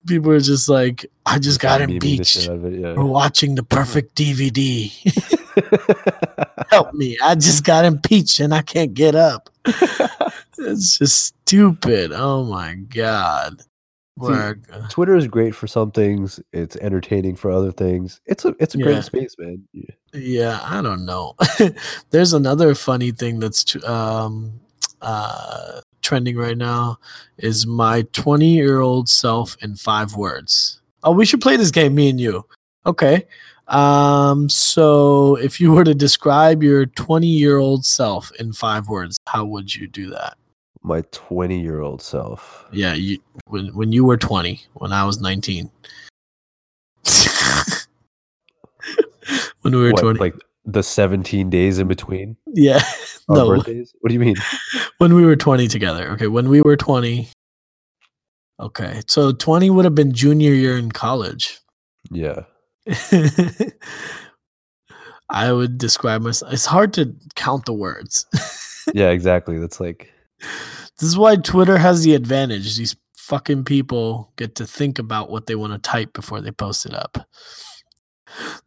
[0.07, 3.05] People are just like, I just got Memeing the shit impeached out of it, for
[3.05, 4.89] watching the perfect DVD.
[6.69, 7.17] Help me.
[7.21, 9.49] I just got impeached and I can't get up.
[10.57, 12.11] it's just stupid.
[12.13, 13.61] Oh my God.
[14.27, 16.39] Where- Twitter is great for some things.
[16.53, 18.19] It's entertaining for other things.
[18.25, 18.83] It's a it's a Yeah.
[18.85, 19.63] great space, man.
[19.73, 19.83] Yeah.
[20.13, 21.35] Yeah, I don't know.
[22.09, 24.59] There's another funny thing that's um,
[25.01, 26.97] uh, trending right now
[27.37, 30.81] is my 20 year old self in five words.
[31.03, 32.43] Oh, we should play this game, me and you.
[32.87, 33.25] Okay.
[33.67, 39.19] Um, so if you were to describe your 20 year old self in five words,
[39.27, 40.38] how would you do that?
[40.81, 42.65] My twenty year old self.
[42.71, 45.69] Yeah, you when when you were 20, when I was 19.
[49.61, 50.19] when we were What, 20.
[50.19, 52.81] like the seventeen days in between yeah.
[53.27, 53.47] no.
[53.47, 53.93] birthdays?
[54.01, 54.35] What do you mean?
[54.99, 56.09] when we were 20 together.
[56.11, 57.27] Okay, when we were 20.
[58.59, 61.59] Okay, so 20 would have been junior year in college.
[62.11, 62.43] Yeah.
[65.29, 66.51] I would describe myself.
[66.51, 68.25] It's hard to count the words.
[68.95, 69.59] Yeah, exactly.
[69.59, 72.77] That's like This is why Twitter has the advantage.
[72.77, 76.85] These fucking people get to think about what they want to type before they post
[76.85, 77.17] it up.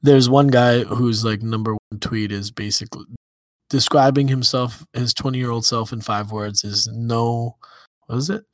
[0.03, 3.05] There's one guy whose like number one tweet is basically
[3.71, 7.57] describing himself, his 20 year old self in five words is no,
[8.07, 8.45] what is it?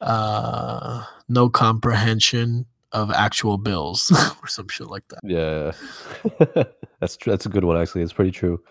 [0.00, 4.10] Uh, no comprehension of actual bills
[4.42, 5.20] or some shit like that.
[5.24, 6.64] yeah.
[7.00, 8.02] that's that's a good one actually.
[8.02, 8.62] It's pretty true.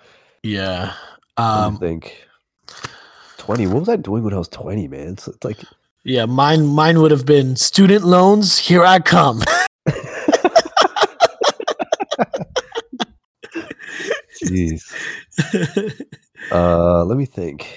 [0.43, 0.93] Yeah.
[1.37, 2.25] I Um, think
[3.47, 3.67] 20.
[3.67, 5.13] What was I doing when I was 20, man?
[5.13, 5.59] It's, it's like
[6.03, 8.57] yeah, mine mine would have been student loans.
[8.57, 9.41] Here I come.
[14.43, 14.83] jeez.
[16.51, 17.73] Uh let me think.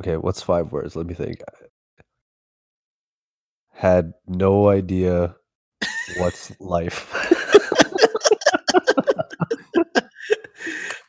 [0.00, 0.96] Okay, what's five words?
[0.96, 1.38] Let me think.
[3.70, 5.36] Had no idea
[6.18, 7.14] what's life.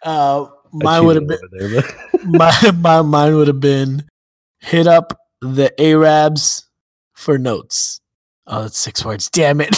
[0.06, 1.84] uh, mine would have been there,
[2.26, 4.04] my, my mine would have been
[4.60, 6.68] hit up the Arabs
[7.14, 8.02] for notes.
[8.48, 9.30] Oh, that's six words.
[9.30, 9.76] Damn it.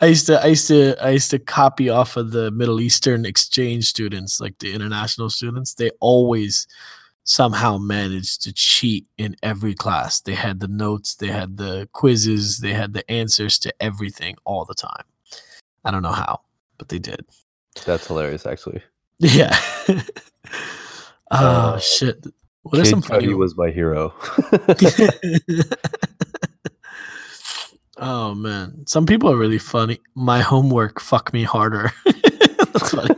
[0.00, 3.24] I used to I used to I used to copy off of the Middle Eastern
[3.24, 5.74] exchange students, like the international students.
[5.74, 6.66] They always
[7.24, 10.20] somehow managed to cheat in every class.
[10.20, 14.64] They had the notes, they had the quizzes, they had the answers to everything all
[14.64, 15.04] the time.
[15.84, 16.40] I don't know how,
[16.78, 17.24] but they did.
[17.84, 18.82] That's hilarious actually.
[19.18, 19.56] Yeah.
[19.88, 20.02] oh
[21.30, 22.24] Uh, shit.
[22.62, 24.12] What Kid some funny Cudi was my hero.
[27.98, 28.84] oh man.
[28.86, 30.00] Some people are really funny.
[30.14, 31.92] My homework fuck me harder.
[32.04, 33.14] That's funny.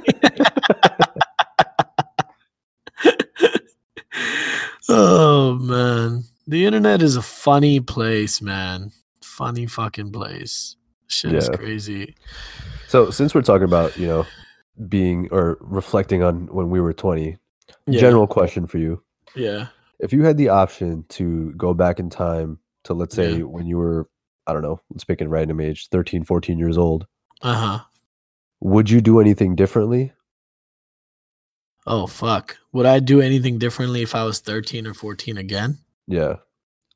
[4.89, 6.25] oh man.
[6.47, 8.93] The internet is a funny place, man.
[9.23, 10.77] Funny fucking place.
[11.07, 12.15] Shit is crazy.
[12.89, 14.27] so since we're talking about, you know,
[14.89, 17.37] being or reflecting on when we were 20,
[17.87, 18.01] Yeah.
[18.01, 19.03] general question for you.
[19.35, 19.69] Yeah.
[19.99, 23.45] If you had the option to go back in time to let's say Yeah.
[23.45, 24.09] when you were,
[24.47, 27.07] I don't know, let's pick a random age, 13, 14 years old,
[27.43, 27.81] Uh-huh.
[28.61, 30.13] would you do anything differently?
[31.87, 32.59] Oh fuck.
[32.73, 35.79] Would I do anything differently if I was 13 or 14 again?
[36.07, 36.37] Yeah.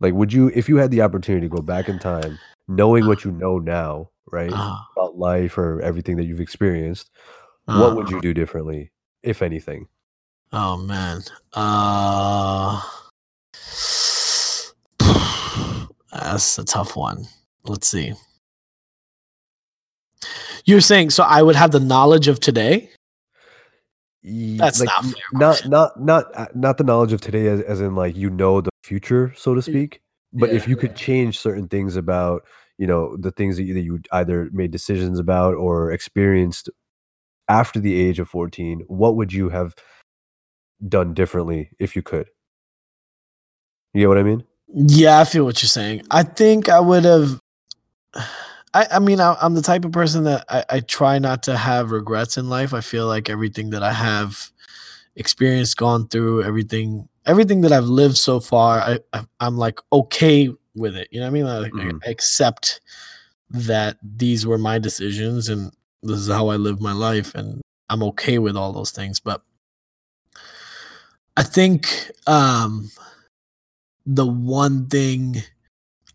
[0.01, 3.25] Like would you if you had the opportunity to go back in time, knowing what
[3.25, 4.53] you know now, right?
[4.53, 7.11] Uh, About life or everything that you've experienced,
[7.67, 9.89] what would you do differently, if anything?
[10.53, 11.23] Oh man.
[11.53, 12.81] Uh
[16.13, 17.27] That's a tough one.
[17.65, 18.13] Let's see.
[20.65, 22.91] You're saying so I would have the knowledge of today?
[24.25, 27.81] That's like, not fair not not not uh, not the knowledge of today as, as
[27.81, 30.01] in like you know the future so to speak
[30.33, 30.71] but if yeah.
[30.71, 32.45] you could change certain things about
[32.79, 36.71] you know the things that you, that you either made decisions about or experienced
[37.49, 39.75] after the age of 14 what would you have
[40.89, 42.29] done differently if you could
[43.95, 46.03] you get what i mean Yeah, I feel what you're saying.
[46.11, 47.39] I think I would have.
[48.75, 51.59] I, I mean, I, I'm the type of person that I, I try not to
[51.59, 52.73] have regrets in life.
[52.73, 54.51] I feel like everything that I have
[55.15, 60.49] experienced, gone through, everything, everything that I've lived so far, I, I I'm like okay
[60.75, 61.09] with it.
[61.11, 61.45] You know what I mean?
[61.45, 62.01] Like, Mhm.
[62.07, 62.81] I accept
[63.51, 65.71] that these were my decisions and
[66.03, 69.21] this is how I live my life, and I'm okay with all those things.
[69.21, 69.43] But
[71.37, 72.91] I think um,
[74.07, 75.43] the one thing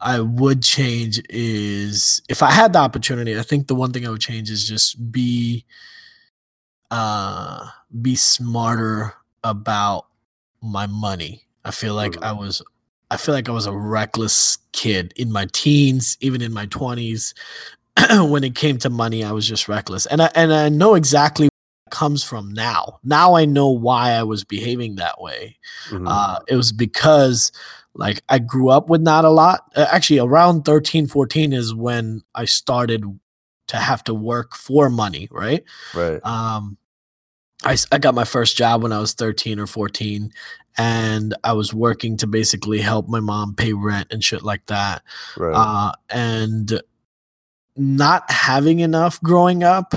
[0.02, 4.12] I would change is if I had the opportunity, I think the one thing I
[4.12, 5.65] would change is just be
[6.91, 7.67] uh
[8.02, 10.08] be smarter about
[10.62, 11.45] my money.
[11.65, 12.23] I feel like Mhm.
[12.23, 12.62] I was
[13.10, 17.34] I feel like I was a reckless kid in my teens, even in my 20s.
[18.30, 20.06] when it came to money, I was just reckless.
[20.06, 21.50] And I and I know exactly
[21.90, 23.00] comes from now.
[23.04, 25.58] Now I know why I was behaving that way
[25.90, 26.06] Mhm.
[26.08, 27.52] uh, it was because
[27.96, 32.22] like i grew up with not a lot uh, actually around 13 14 is when
[32.36, 33.04] i started
[33.68, 35.64] to have to work for money right
[35.96, 36.78] right um
[37.66, 40.32] I, I got my first job when i was 13 or 14
[40.78, 45.02] and i was working to basically help my mom pay rent and shit like that
[45.38, 46.80] right uh, and
[47.78, 49.94] not having enough growing up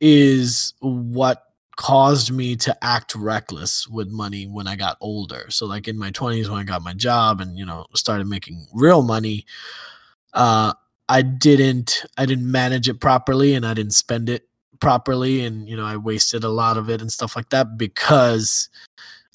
[0.00, 1.44] is what
[1.76, 5.46] caused me to act reckless with money when I got older.
[5.48, 8.66] So like in my 20s when I got my job and you know started making
[8.72, 9.46] real money,
[10.32, 10.72] uh
[11.08, 14.48] I didn't I didn't manage it properly and I didn't spend it
[14.80, 18.68] properly and you know I wasted a lot of it and stuff like that because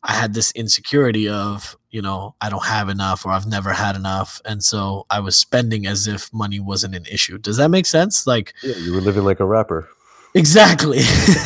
[0.08, 3.96] I had this insecurity of, you know, I don't have enough or I've never had
[3.98, 4.42] enough.
[4.46, 7.38] And so I was spending as if money wasn't an issue.
[7.38, 8.26] Does that make sense?
[8.26, 9.90] Like, yeah, you were living like a rapper.
[10.34, 11.00] Exactly.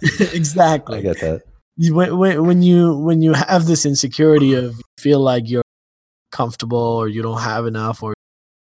[0.32, 0.98] exactly.
[0.98, 1.42] I get that.
[1.78, 5.62] You, when, when you when you have this insecurity of feel like you're
[6.30, 8.12] comfortable or you don't have enough or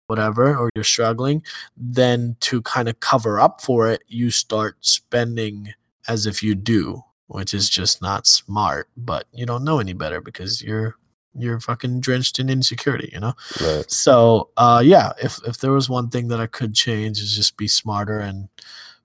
[0.07, 1.43] whatever or you're struggling,
[1.77, 5.75] then to kind of cover up for it, you start spending
[6.07, 10.21] as if you do, which is just not smart, but you don't know any better
[10.21, 10.97] because you're
[11.35, 13.33] you're fucking drenched in insecurity, you know?
[13.61, 13.90] Right.
[13.90, 17.57] So uh yeah, if if there was one thing that I could change is just
[17.57, 18.49] be smarter and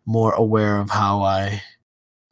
[0.05, 1.61] more aware of how I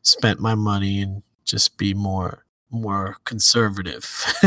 [0.01, 4.25] spent my money and just be more more conservative.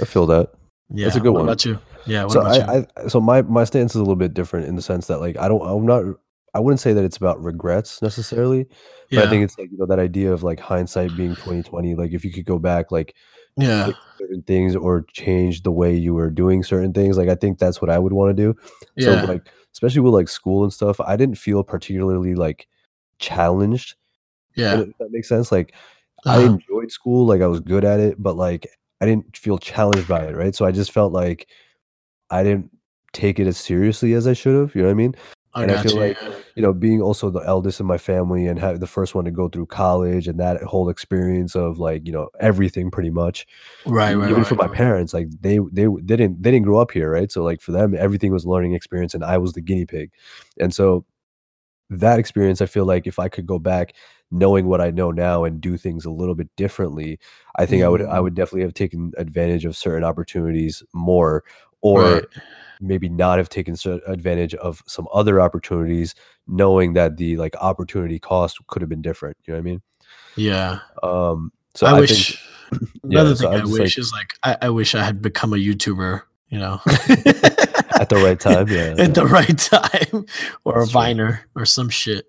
[0.00, 0.50] I feel that.
[0.90, 1.04] yeah.
[1.06, 1.48] That's a good what one.
[1.48, 1.78] about you?
[2.06, 2.62] Yeah, what so about you?
[2.62, 5.20] I, I so my my stance is a little bit different in the sense that
[5.20, 6.18] like I don't I'm not
[6.54, 8.72] I wouldn't say that it's about regrets necessarily, but
[9.10, 9.22] yeah.
[9.22, 12.24] I think it's like you know that idea of like hindsight being 2020 like if
[12.24, 13.14] you could go back like
[13.56, 13.90] yeah.
[14.18, 17.80] certain things or change the way you were doing certain things like I think that's
[17.80, 18.54] what I would want to do.
[18.98, 22.68] So like especially with like school and stuff, I didn't feel particularly like
[23.18, 23.94] challenged.
[24.54, 24.80] Yeah.
[24.80, 25.50] If that makes sense.
[25.50, 25.74] Like
[26.26, 26.46] I Uh-huh.
[26.54, 28.66] enjoyed school, like I was good at it, but like
[29.00, 30.54] I didn't feel challenged by it, right?
[30.54, 31.48] So I just felt like
[32.30, 32.70] I didn't
[33.12, 34.74] take it as seriously as I should have.
[34.74, 35.14] You know what I mean?
[35.54, 35.98] I and I feel you.
[35.98, 36.18] like
[36.56, 39.30] you know, being also the eldest in my family and have the first one to
[39.30, 43.46] go through college and that whole experience of like you know everything pretty much.
[43.84, 44.44] Right, right, Even right.
[44.44, 47.32] for my parents, like they they they didn't they didn't grow up here, right?
[47.32, 50.10] So like for them, everything was learning experience, and I was the guinea pig.
[50.60, 51.04] And so
[51.90, 53.94] that experience, I feel like if I could go back,
[54.30, 57.18] knowing what I know now and do things a little bit differently,
[57.56, 58.20] I think I would I Mm.
[58.20, 61.44] would definitely have taken advantage of certain opportunities more,
[61.82, 62.24] or Right.
[62.80, 66.14] maybe not have taken advantage of some other opportunities,
[66.46, 69.36] knowing that the like opportunity cost could have been different.
[69.44, 69.82] You know what I mean?
[70.36, 70.78] Yeah.
[71.02, 73.34] Um, so I, I, wish think the other yeah.
[73.34, 75.56] So thing I I wish like is like I, I wish I had become a
[75.56, 76.80] YouTuber, you know.
[76.86, 78.68] at the right time.
[78.68, 80.26] Yeah, At the right time.
[80.64, 81.00] Or That's a true.
[81.00, 82.26] Viner or some shit.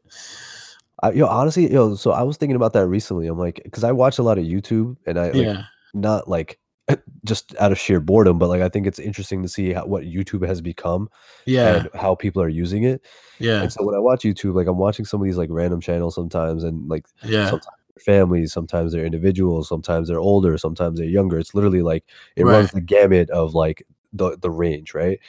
[1.01, 3.27] I, yo, honestly, yo, so I was thinking about that recently.
[3.27, 5.63] I'm like, because I watch a lot of YouTube, and I like Yeah.
[5.93, 9.47] not like Eh, just out of sheer boredom, but like I think it's interesting to
[9.47, 11.09] see how, what YouTube has become
[11.45, 11.77] Yeah.
[11.77, 13.01] and how people are using it.
[13.39, 13.61] Yeah.
[13.61, 16.13] And so when I watch YouTube, like I'm watching some of these like random channels
[16.15, 17.45] sometimes, and like Yeah.
[17.49, 21.39] sometimes they're families, sometimes they're individuals, sometimes they're older, sometimes they're younger.
[21.39, 22.03] It's literally like
[22.35, 22.55] it Right.
[22.57, 25.19] runs the gamut of like the the range, right?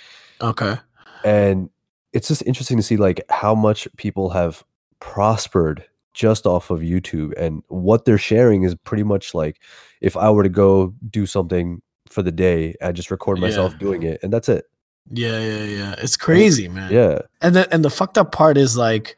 [0.40, 0.74] Okay.
[1.22, 1.70] And
[2.12, 4.64] it's just interesting to see like how much people have
[4.98, 5.84] prospered
[6.14, 9.60] just off of YouTube and what they're sharing is pretty much like
[10.00, 13.78] if I were to go do something for the day, I just record myself Yeah.
[13.78, 14.64] doing it and that's it.
[15.10, 15.94] Yeah, yeah, yeah.
[15.98, 16.90] It's crazy, man.
[16.92, 17.18] Yeah.
[17.42, 19.16] and the and the fucked up part is like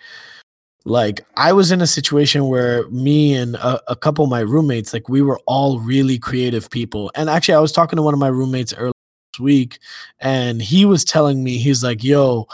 [0.88, 4.92] like i was in a situation where me and a, a couple of my roommates
[4.92, 8.20] like we were all really creative people and actually i was talking to one of
[8.20, 8.92] my roommates earlier
[9.32, 9.80] this week
[10.20, 12.46] and he was telling me he's like yo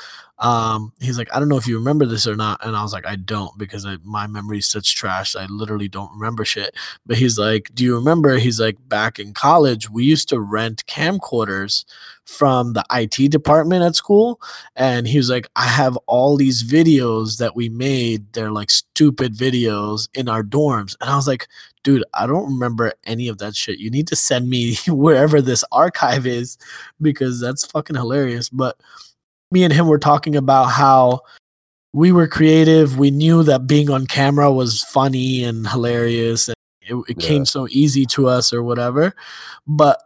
[0.42, 2.64] um he's like i don't know if you remember this or not.
[2.64, 6.12] And i was like i don't because I, my memory's such trash i literally don't
[6.12, 6.74] remember shit.
[7.06, 8.36] But he's like do you remember?
[8.36, 11.84] He's like back in college we used to rent camcorders
[12.24, 14.40] from the it department at school.
[14.74, 18.32] And he was like i have all these videos that we made.
[18.32, 20.96] They're like stupid videos in our dorms.
[21.00, 21.46] And i was like
[21.84, 23.78] dude i don't remember any of that shit.
[23.78, 26.58] You need to send me wherever this archive is
[27.00, 28.48] because that's fucking hilarious.
[28.48, 28.80] But
[29.52, 31.20] me and him were talking about how
[31.92, 32.98] we were creative.
[32.98, 37.28] We knew that being on camera was funny and hilarious and it, it Yeah.
[37.28, 39.14] came so easy to us or whatever.
[39.66, 40.02] But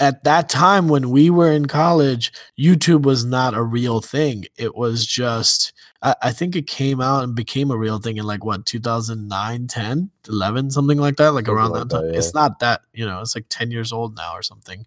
[0.00, 4.44] at that time when we were in college youtube was not a real thing.
[4.58, 8.24] It was just I, I think it came out and became a real thing in
[8.26, 12.06] like what 2009 10 11 something like that like Something around like that time.
[12.08, 14.84] that, it's not that you know it's like 10 years old now or something.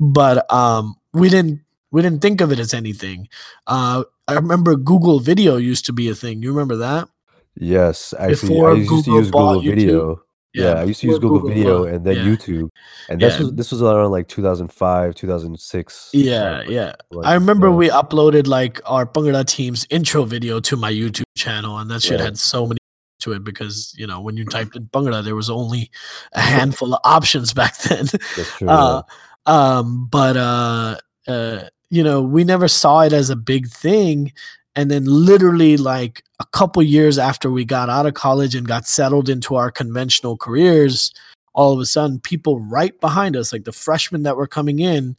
[0.00, 1.60] But um we didn't
[1.92, 3.28] we didn't think of it as anything
[3.68, 7.08] uh i remember google video used to be a thing you remember that
[7.54, 9.74] Yes, actually, Before I used to use Google YouTube.
[9.74, 10.22] Video.
[10.54, 12.24] Yeah, I used to use before Google Video bought- and then yeah.
[12.24, 12.68] YouTube,
[13.08, 13.40] and this Yeah.
[13.44, 16.10] was this was around like 2005, 2006.
[16.12, 17.74] yeah like, yeah like, I remember yeah.
[17.74, 22.20] we uploaded like our Bhangra team's intro video to my YouTube channel, and that shit
[22.20, 22.78] had so many
[23.20, 25.90] to it because you know when you typed in Bhangra, there was only
[26.32, 28.06] a handful of options back then.
[28.36, 28.68] That's true.
[28.68, 29.02] Uh,
[29.46, 30.96] um, but uh,
[31.28, 34.32] uh, you know, we never saw it as a big thing,
[34.74, 38.86] and then literally like a couple years after we got out of college and got
[38.86, 41.12] settled into our conventional careers,
[41.52, 45.14] all of a sudden people right behind us, like the freshmen that were coming in,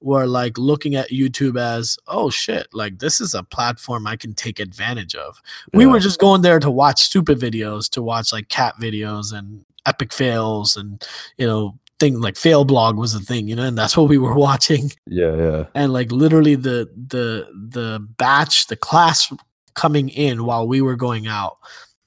[0.00, 4.34] were like looking at YouTube as, oh shit, like this is a platform I can
[4.34, 5.40] take advantage of.
[5.74, 9.64] We were just going there to watch stupid videos, to watch like cat videos and
[9.86, 11.06] epic fails and
[11.38, 14.18] you know thing like fail blog was a thing, you know, and that's what we
[14.18, 14.90] were watching.
[15.06, 15.64] Yeah, yeah.
[15.74, 19.32] And like literally the the the batch, the class
[19.74, 21.56] coming in while we were going out,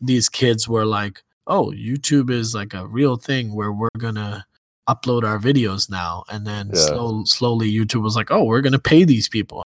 [0.01, 4.45] these kids were like, "Oh, YouTube is like a real thing where we're gonna."
[4.89, 6.79] upload our videos now and then Yeah.
[6.81, 9.63] slow, slowly youtube was like oh we're gonna pay these people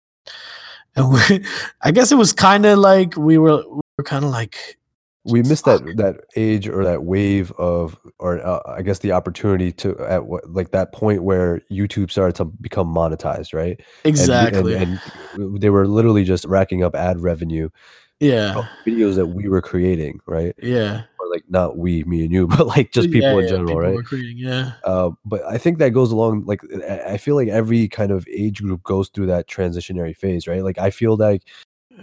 [0.95, 1.45] and we
[1.83, 4.79] i guess it was kind of like we were we were kind of like
[5.25, 9.71] we missed that that age or that wave of or uh, i guess the opportunity
[9.71, 13.79] to at what like that point where youtube started to become monetized right?
[14.03, 14.99] Exactly and,
[15.33, 17.69] and they were literally just racking up ad revenue
[18.19, 18.67] yeah.
[18.87, 20.53] videos that we were creating right?
[20.61, 21.03] Yeah.
[21.19, 23.75] Or like not we me and you but like just people Yeah, in yeah, general
[23.77, 24.05] people right?
[24.05, 24.73] creating, yeah.
[24.83, 28.27] Uh, but I think that goes along like I- I feel like every kind of
[28.27, 30.63] age group goes through that transitionary phase, right?
[30.63, 31.43] Like I feel like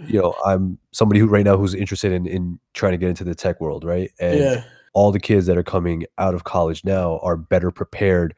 [0.07, 3.23] you know I'm somebody who right now who's interested in in trying to get into
[3.23, 4.11] the tech world, right?
[4.19, 4.63] And yeah
[4.93, 8.33] all the kids that are coming out of college now are better prepared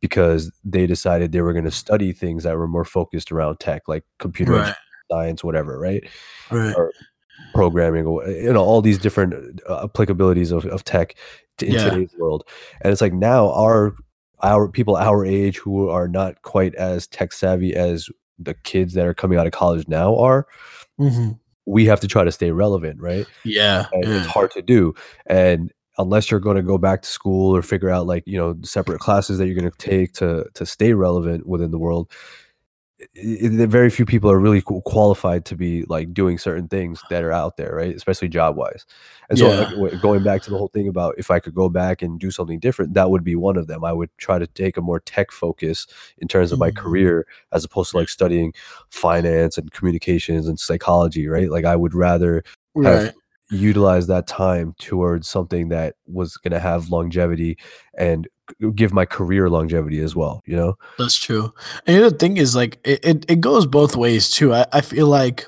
[0.00, 3.82] because they decided they were going to study things that were more focused around tech,
[3.88, 4.74] like computer right
[5.10, 6.04] science, whatever, right?
[6.50, 6.92] right or
[7.54, 11.16] programming or you know all these different uh, applicabilities of, of tech
[11.58, 11.90] to, in Yeah.
[11.90, 12.44] today's world
[12.82, 13.94] and it's like now our
[14.42, 19.06] our people our age who are not quite as tech savvy as the kids that
[19.06, 20.46] are coming out of college now are
[20.98, 21.32] hmm
[21.68, 23.26] we have to try to stay relevant right?
[23.44, 24.18] Yeah, and yeah.
[24.18, 24.94] it's hard to do.
[25.26, 28.56] And unless you're going to go back to school or figure out like you know
[28.62, 32.10] separate classes that you're going to take to to stay relevant within the world
[33.14, 37.56] very few people are really qualified to be like doing certain things that are out
[37.56, 37.94] there right?
[37.94, 38.86] Especially job wise
[39.28, 39.64] and so Yeah.
[39.70, 42.30] w- going back to the whole thing about if i could go back and do
[42.30, 43.84] something different that would be one of them.
[43.84, 45.86] I would try to take a more tech focus
[46.18, 46.76] in terms of my Mhm.
[46.76, 48.54] career as opposed to like studying
[48.90, 51.50] finance and communications and psychology right?
[51.50, 52.44] Like i would rather
[52.82, 53.14] have right.
[53.50, 57.56] utilize that time towards something that was going to have longevity
[57.96, 58.26] and
[58.74, 61.52] give my career longevity as well you know That's true.
[61.86, 64.54] And the thing is like it, it, it goes both ways too.
[64.54, 65.46] I, I feel like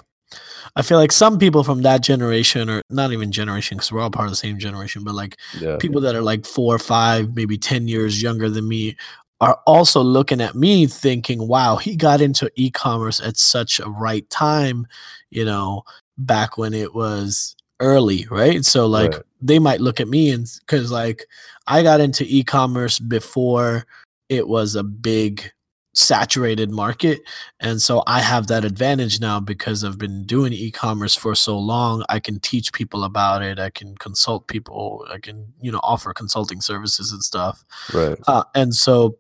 [0.77, 4.11] I feel like some people from that generation or not even generation because we're all
[4.11, 7.57] part of the same generation, but like yeah people that are like four, five, maybe
[7.59, 8.97] ten years younger than me
[9.41, 14.29] are also looking at me thinking, wow, he got into e-commerce at such a right
[14.31, 14.87] time,
[15.31, 15.83] you know,
[16.19, 18.65] back when it was early, right?
[18.65, 19.23] So like Right.
[19.41, 21.27] they might look at me and because like
[21.69, 23.87] I got into e-commerce before
[24.29, 25.53] it was a big
[25.95, 27.23] saturated market
[27.59, 32.05] and so i have that advantage now because i've been doing e-commerce for so long.
[32.09, 36.13] I can teach people about it i can consult people i can you know offer
[36.13, 37.65] consulting services and stuff.
[37.93, 38.17] Right.
[38.29, 39.19] Uh, and so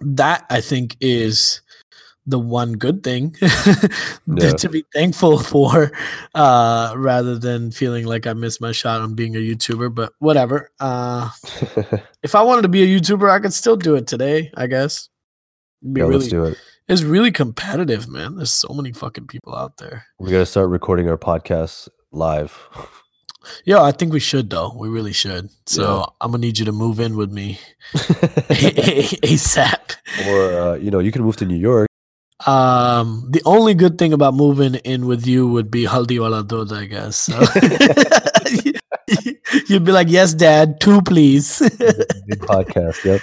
[0.00, 1.60] that i think is
[2.26, 3.36] the one good thing
[4.26, 4.52] Yeah.
[4.52, 5.92] to be thankful for
[6.34, 10.70] uh rather than feeling like i missed my shot on being a youtuber but whatever
[10.80, 11.28] uh
[12.22, 15.10] if i wanted to be a youtuber i could still do it today i guess.
[15.82, 16.56] Be yeah really let's do it.
[16.88, 18.36] it's really competitive man.
[18.36, 20.06] There's so many fucking people out there.
[20.18, 22.56] We got to start recording our podcasts live.
[23.66, 24.72] Yo i think we should though.
[24.74, 25.50] We really should.
[25.66, 26.06] So Yeah.
[26.22, 27.58] i'm gonna need you to move in with me
[27.92, 29.96] asap
[30.28, 31.86] or uh, you know you can move to new york
[32.46, 36.72] Um, the only good thing about moving in with you would be haldi wala dud,
[36.72, 37.16] I guess.
[37.16, 37.38] So.
[39.68, 41.58] You'd be like, "Yes, Dad, two, please."
[42.26, 43.20] big podcast yep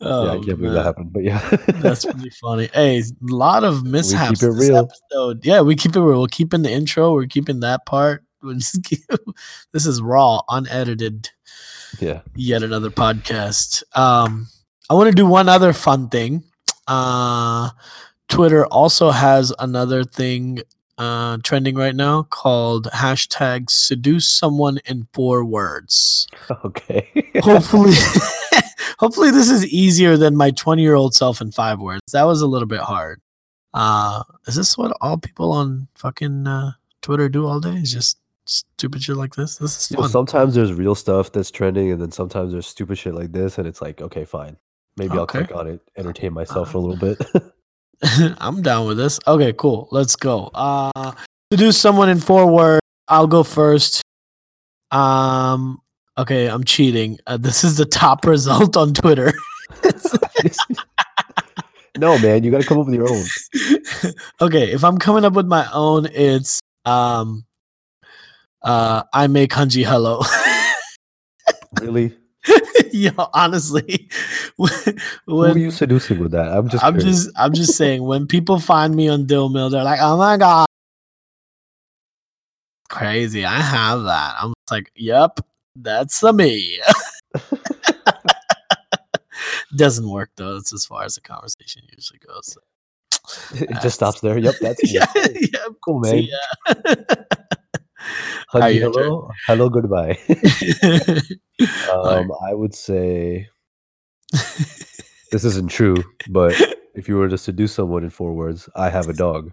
[0.00, 1.40] oh, yeah i can't believe that happened but yeah
[1.80, 2.68] That's pretty funny.
[2.72, 4.40] Hey, a lot of mishaps.
[4.40, 4.76] Keep it this real.
[4.88, 5.44] episode.
[5.44, 6.20] Yeah, we keep it real.
[6.22, 7.12] We're keeping the intro.
[7.12, 8.24] We're keeping that part.
[8.84, 9.00] Keep-
[9.72, 11.30] this is raw, unedited.
[12.00, 13.82] yeah Yet another podcast.
[13.96, 14.48] Um,
[14.90, 16.44] I want to do one other fun thing.
[16.86, 17.70] Uh,
[18.28, 20.60] Twitter also has another thing
[20.96, 26.26] uh, trending right now called hashtag seduce someone in four words.
[26.64, 27.08] okay
[27.42, 27.92] Hopefully,
[28.98, 32.02] hopefully this is easier than my 20 year old self in five words.
[32.12, 33.20] That was a little bit hard.
[33.74, 36.72] Uh, is this what all people on fucking uh,
[37.02, 37.74] Twitter do all day?
[37.76, 39.58] Is just stupid shit like this?
[39.58, 40.10] This is You know, fun.
[40.10, 43.68] sometimes there's real stuff that's trending and then sometimes there's stupid shit like this and
[43.68, 44.56] it's like okay fine
[44.98, 47.18] maybe i'll click on it entertain myself Uh, for a little bit
[48.38, 49.18] I'm down with this.
[49.26, 49.88] Okay, cool.
[49.90, 50.50] Let's go.
[50.54, 51.12] Uh
[51.50, 54.02] to do someone in four words, I'll go first.
[54.92, 55.80] Um
[56.16, 57.18] okay, I'm cheating.
[57.26, 59.32] Uh, this is the top result on Twitter.
[61.98, 63.24] no man you got to come up with your own
[64.40, 67.44] okay, if I'm coming up with my own, it's um
[68.62, 70.22] uh I make Hanji hello.
[71.82, 72.16] really
[72.92, 74.08] Yo, honestly,
[74.56, 74.70] when,
[75.26, 77.24] who are you seducing with that i'm just I'm curious.
[77.24, 80.36] just I'm just saying when people find me on Dil Mil, they're like, "Oh my
[80.36, 80.66] god,
[82.88, 83.44] crazy.
[83.44, 84.36] I have that.
[84.40, 85.40] I'm like, yep,
[85.76, 86.80] that's a me.
[89.76, 90.54] Doesn't work though.
[90.54, 92.56] That's as far as the conversation usually goes.
[93.54, 94.38] it just stops there.
[94.38, 94.90] Yep, that's me.
[94.92, 95.66] yeah, yeah.
[95.84, 96.26] cool, man.
[98.54, 100.18] You hello, hello, goodbye.
[101.92, 103.48] Um, I would say
[104.30, 105.96] this isn't true,
[106.30, 106.54] but
[106.94, 109.50] if you were to seduce someone in four words, I have a dog.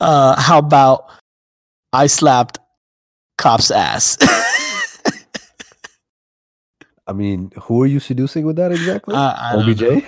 [0.00, 1.10] uh, how about
[1.92, 2.58] I slapped
[3.36, 4.16] cop's ass?
[7.06, 9.14] I mean, who are you seducing with that exactly?
[9.14, 10.02] Uh, OBJ.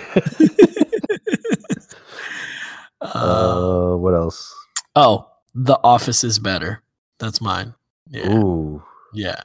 [3.03, 4.53] Uh, what else?
[4.95, 6.81] oh, The Office is better.
[7.19, 7.73] That's mine.
[8.09, 8.33] Yeah.
[8.33, 8.83] Ooh,
[9.13, 9.41] Yeah.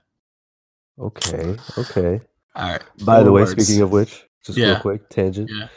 [0.99, 2.21] okay, okay.
[2.57, 2.83] All right.
[3.05, 3.53] By the four way, words.
[3.53, 5.51] speaking of which, just real quick tangent.
[5.53, 5.69] Yeah.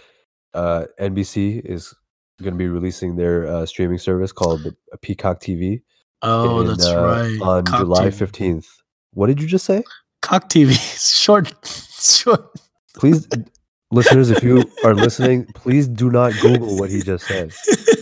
[0.54, 1.94] Uh, NBC is
[2.42, 5.82] going to be releasing their uh, streaming service called the Peacock TV
[6.24, 7.42] Oh, that's uh, right.
[7.42, 8.68] on Cock July fifteenth.
[9.14, 9.84] What did you just say?
[10.22, 10.74] Cock TV.
[11.24, 11.54] Short.
[11.66, 12.50] Short.
[12.96, 13.28] Please,
[13.92, 17.52] listeners, if you are listening, please do not Google what he just said.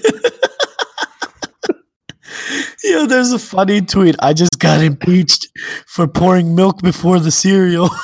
[2.84, 4.16] Yo, there's a funny tweet.
[4.20, 5.48] I just got impeached
[5.88, 7.90] for pouring milk before the cereal.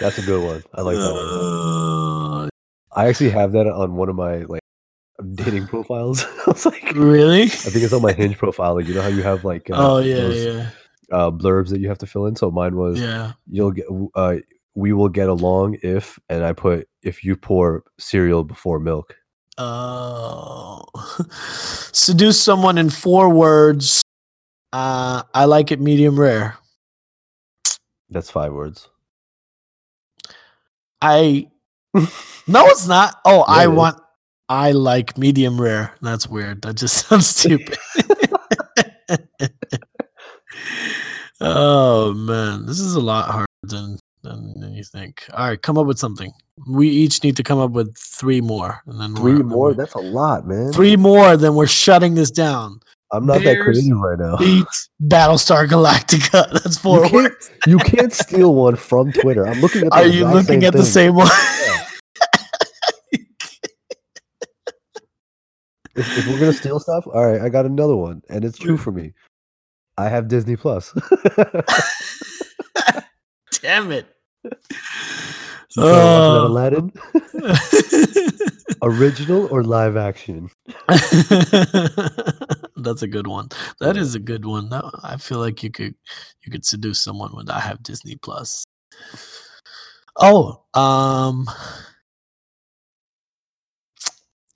[0.00, 0.62] That's a good one.
[0.74, 1.28] I like that one.
[1.28, 2.48] Uh,
[2.94, 4.62] I actually have that on one of my like
[5.34, 6.24] dating profiles.
[6.46, 7.44] I was like, really?
[7.44, 8.74] I think it's on my Hinge profile.
[8.74, 10.70] Like, you know how you have like uh, oh yeah, those, yeah,
[11.12, 12.36] uh, blurbs that you have to fill in.
[12.36, 13.32] So mine was yeah.
[13.48, 14.36] you'll get uh
[14.74, 19.16] we will get along if and I put if you pour cereal before milk.
[19.58, 20.84] Oh,
[21.92, 24.02] seduce someone in four words.
[24.72, 26.56] Uh, I like it medium rare.
[28.08, 28.88] That's five words.
[31.00, 31.48] I
[31.94, 33.20] no, it's not.
[33.24, 33.98] Oh, Yeah, I want.
[34.48, 35.94] I like medium rare.
[36.02, 36.62] That's weird.
[36.62, 37.78] That just sounds stupid.
[41.40, 45.24] oh man, this is a lot harder than than you think.
[45.32, 46.32] All right, come up with something.
[46.68, 49.74] We each need to come up with three more, and then Three more?
[49.74, 50.72] That's a lot, man.
[50.72, 51.36] three more.
[51.36, 52.80] Then we're shutting this down.
[53.12, 54.36] I'm not that Bears creative right now.
[54.38, 56.50] Beets Battlestar Galactica.
[56.52, 57.50] That's You four can't, words.
[57.66, 59.46] you can't steal one from Twitter.
[59.46, 59.90] I'm looking at.
[59.90, 61.28] The Are you looking at the same one?
[65.94, 68.78] If, if we're gonna steal stuff, all right, I got another one, and it's true
[68.78, 69.12] for me.
[69.98, 70.90] I have Disney Plus.
[73.60, 74.06] Damn it.
[75.76, 76.46] You Oh.
[76.48, 76.92] Aladdin?
[78.82, 80.50] Original or live action?
[82.76, 83.48] That's a good one.
[83.80, 84.68] That is a good one.
[84.70, 85.94] That, I feel like you could
[86.44, 88.64] you could seduce someone when I have Disney Plus.
[90.18, 91.46] Oh, um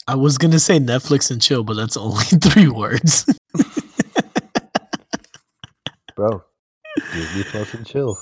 [0.09, 3.27] I was gonna say Netflix and chill, but that's only three words.
[6.17, 6.43] Bro,
[7.13, 8.19] Disney Plus and chill.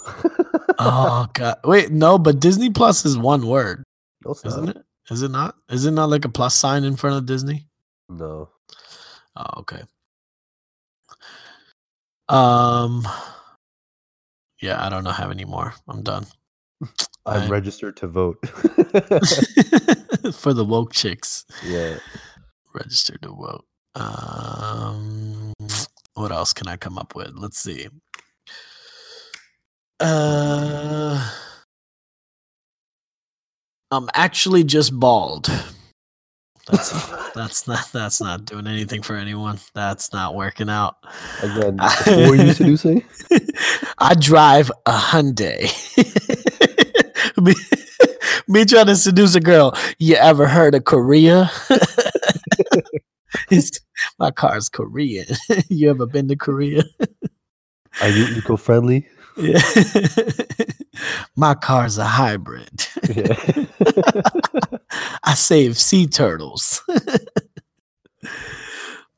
[0.79, 1.57] Oh god.
[1.65, 3.83] Wait, no, but Disney Plus is one word,
[4.25, 4.77] no, isn't not.
[4.77, 4.85] it?
[5.11, 5.55] Is it not?
[5.69, 7.67] Is it not like a plus sign in front of Disney?
[8.09, 8.49] No.
[9.37, 9.83] Oh, okay.
[12.29, 13.07] Um
[14.61, 15.75] Yeah, I don't know have any more.
[15.89, 16.27] I'm done.
[17.27, 18.39] I'm I- registered to vote.
[20.35, 21.45] For the woke chicks.
[21.67, 21.99] yeah.
[22.75, 23.65] Registered to vote.
[23.95, 25.53] Um
[26.15, 27.33] what else can I come up with?
[27.35, 27.89] Let's see.
[30.01, 31.31] Uh
[33.91, 35.49] I'm actually just bald.
[36.67, 36.91] That's
[37.35, 39.61] that's not that's not doing anything for anyone.
[39.75, 40.97] That's not working out.
[41.43, 43.05] Again, who are you seducing?
[43.99, 45.71] I drive a Hyundai.
[47.43, 47.55] me,
[48.49, 49.77] me trying to seduce a girl.
[49.99, 51.51] You ever heard of Korea?
[53.51, 53.79] It's-
[54.19, 55.27] my car's Korean.
[55.69, 56.83] you ever been to Korea?
[58.03, 59.07] Are you eco friendly?
[59.37, 59.61] Yeah.
[61.37, 62.87] my car's a hybrid.
[63.09, 63.65] Yeah.
[65.25, 66.81] I save sea turtles.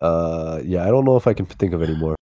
[0.00, 2.16] uh, yeah, I don't know if I can think of any more.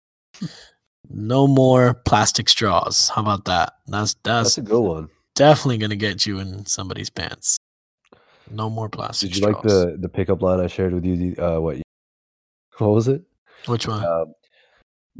[1.09, 3.09] no more plastic straws.
[3.09, 3.73] How about that?
[3.87, 5.09] That's That's that's a good one.
[5.35, 7.57] definitely gonna get you in somebody's pants.
[8.49, 9.55] No more plastic Did you straws.
[9.55, 11.35] like the the pickup line I shared with you?
[11.37, 11.81] Uh, what?
[12.77, 13.21] What was it?
[13.67, 14.03] Which one?
[14.03, 14.33] Um,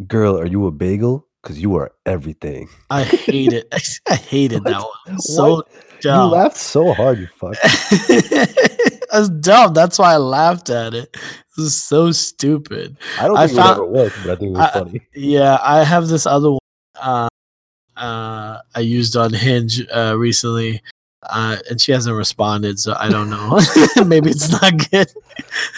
[0.07, 1.27] Girl, are you a bagel?
[1.41, 2.69] Because you are everything.
[2.89, 3.73] I hate it.
[4.09, 5.19] I hated that one.
[5.19, 5.67] So What?
[6.03, 7.55] You laughed so hard, you fuck.
[9.11, 9.73] That's dumb.
[9.73, 11.15] That's why I laughed at it.
[11.57, 12.97] This is so stupid.
[13.19, 15.01] I don't I think it ever work, but I think it was I- funny.
[15.13, 16.59] Yeah, I have this other one
[16.99, 17.27] uh,
[17.97, 20.81] uh, I used on Hinge uh, recently.
[21.29, 23.59] Uh, and she hasn't responded, so I don't know.
[24.05, 25.07] Maybe it's not good.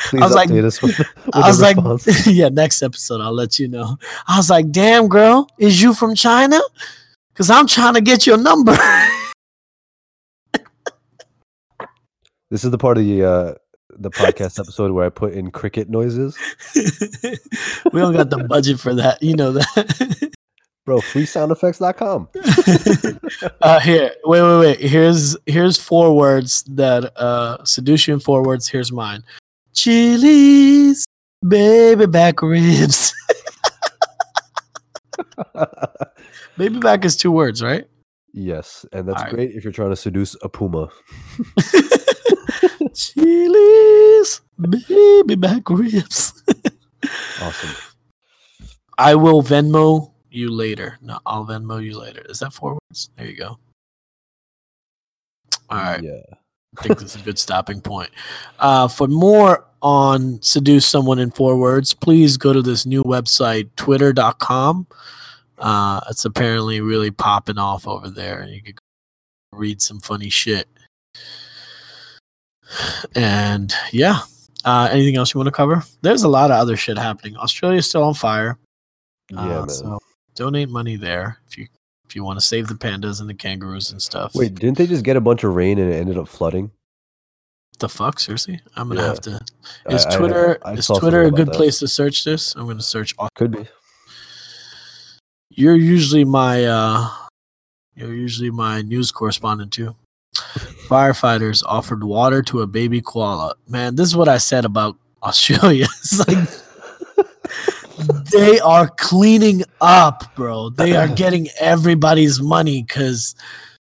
[0.06, 1.02] Please was like- with, with
[1.34, 1.78] I was like,
[2.26, 3.98] yeah, next episode I'll let you know.
[4.28, 6.62] I was like, damn, girl, is you from China?
[7.34, 8.72] Because I'm trying to get your number.
[12.50, 13.54] this is the part of the uh,
[13.98, 16.38] the podcast episode where I put in cricket noises.
[16.76, 19.22] we don't got the budget for that.
[19.22, 20.33] You know that.
[20.86, 22.28] Bro, freesoundeffects.com.
[23.62, 24.80] uh, here, wait, wait, wait.
[24.82, 28.68] Here's here's four words that uh seduction four words.
[28.68, 29.24] Here's mine.
[29.74, 31.06] Chili's,
[31.48, 33.14] baby back ribs.
[36.58, 37.86] baby back is two words, right?
[38.34, 39.34] yes, and that's Alright.
[39.34, 40.90] great if you're trying to seduce a puma.
[42.94, 46.44] Chili's, baby back ribs.
[47.42, 47.70] Awesome.
[48.98, 50.98] I will Venmo you later.
[51.02, 52.24] No, I'll Venmo you later.
[52.30, 53.10] Is that four words?
[53.18, 53.58] There you go.
[55.70, 56.04] All right.
[56.04, 56.22] Yeah.
[56.78, 58.10] I think this is a good stopping point.
[58.60, 63.70] Uh, for more on seduce someone in four words, please go to this new website,
[63.76, 64.88] twitter.com.
[65.60, 68.48] Uh, it's apparently really popping off over there.
[68.48, 68.80] You could
[69.52, 70.68] read some funny shit.
[73.16, 74.22] And yeah,
[74.66, 75.84] uh, anything else you want to cover?
[76.02, 77.38] There's a lot of other shit happening.
[77.38, 78.58] Australia's still on fire.
[79.30, 79.70] Yeah, Uh, man.
[79.70, 80.00] So
[80.36, 81.68] donate money there if you
[82.06, 84.34] if you want to save the pandas and the kangaroos and stuff.
[84.36, 86.72] Wait, didn't they just get a bunch of rain and it ended up flooding?
[87.80, 88.20] the fuck?
[88.20, 88.62] Seriously?
[88.76, 89.08] I'm gonna Yeah.
[89.08, 89.40] have to.
[89.90, 91.56] Is I- Twitter I is Twitter a good that.
[91.56, 92.56] place to search this?
[92.56, 93.14] I'm gonna search.
[93.36, 93.66] Could be.
[95.50, 97.10] You're usually my uh,
[97.96, 99.96] you're usually my news correspondent too.
[100.88, 103.56] Firefighters offered water to a baby koala.
[103.68, 105.88] Man, this is what I said about Australia.
[106.00, 106.38] It's like
[108.32, 110.70] they are cleaning up, bro.
[110.70, 113.36] They are getting everybody's money because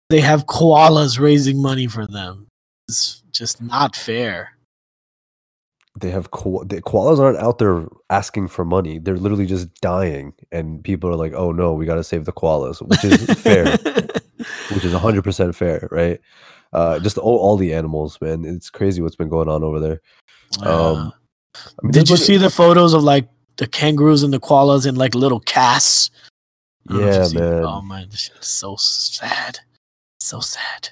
[0.09, 2.47] they have koalas raising money for them.
[2.87, 4.51] It's just not fair.
[5.99, 8.99] They have ko- the koalas aren't out there asking for money.
[8.99, 12.31] They're literally just dying, and people are like, "Oh no, we got to save the
[12.31, 13.65] koalas," which is fair,
[14.73, 16.19] which is hundred percent fair, right?
[16.71, 18.45] Uh, just all, all the animals, man.
[18.45, 20.01] It's crazy what's been going on over there.
[20.61, 21.11] Um,
[21.55, 23.27] I mean, Did you see the photos of like
[23.59, 26.09] the kangaroos and the koalas in like little casts?
[26.89, 27.49] I don't know if Yeah, you've seen it.
[27.51, 27.63] man.
[27.65, 29.59] Oh man, this so sad.
[30.19, 30.89] So sad.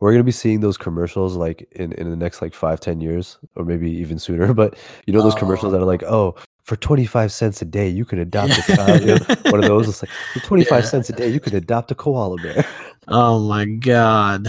[0.00, 3.38] We're gonna be seeing those commercials like in, in the next like five, ten years,
[3.54, 4.52] or maybe even sooner.
[4.62, 4.76] But
[5.06, 6.34] you know those commercials that are like, oh,
[6.64, 9.00] for twenty five cents a day, you can adopt a child.
[9.00, 9.18] You know,
[9.50, 9.88] one of those.
[9.88, 10.90] It's like for twenty five Yeah.
[10.90, 12.66] cents a day, you can adopt a koala bear.
[13.08, 14.48] Oh my god,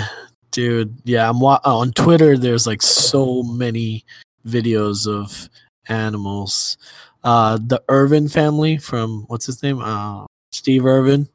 [0.51, 0.93] dude.
[1.05, 2.37] Yeah, I'm wa- uh, on Twitter.
[2.37, 4.03] There's like so many
[4.45, 5.47] videos of
[5.89, 6.77] animals.
[7.23, 9.79] Uh, the Irwin family from what's his name?
[9.81, 11.27] Uh, Steve Irwin.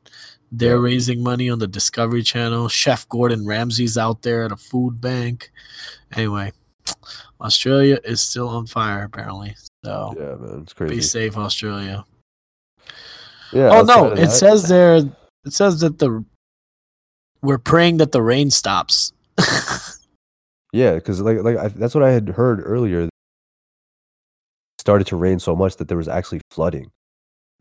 [0.54, 2.68] They're raising money on the Discovery Channel.
[2.68, 5.50] Chef Gordon Ramsay's out there at a food bank.
[6.14, 6.52] Anyway,
[7.40, 9.54] Australia is still on fire apparently.
[9.84, 10.94] So Yeah, man, it's crazy.
[10.96, 12.04] be safe, Australia.
[13.52, 13.70] Yeah.
[13.72, 14.96] oh no, it that- says there.
[15.44, 16.24] It says that the
[17.42, 19.12] we're praying that the rain stops.
[20.74, 23.10] Yeah, because like like I, that's what I had heard earlier.
[24.82, 26.90] Started to rain so much that there was actually flooding.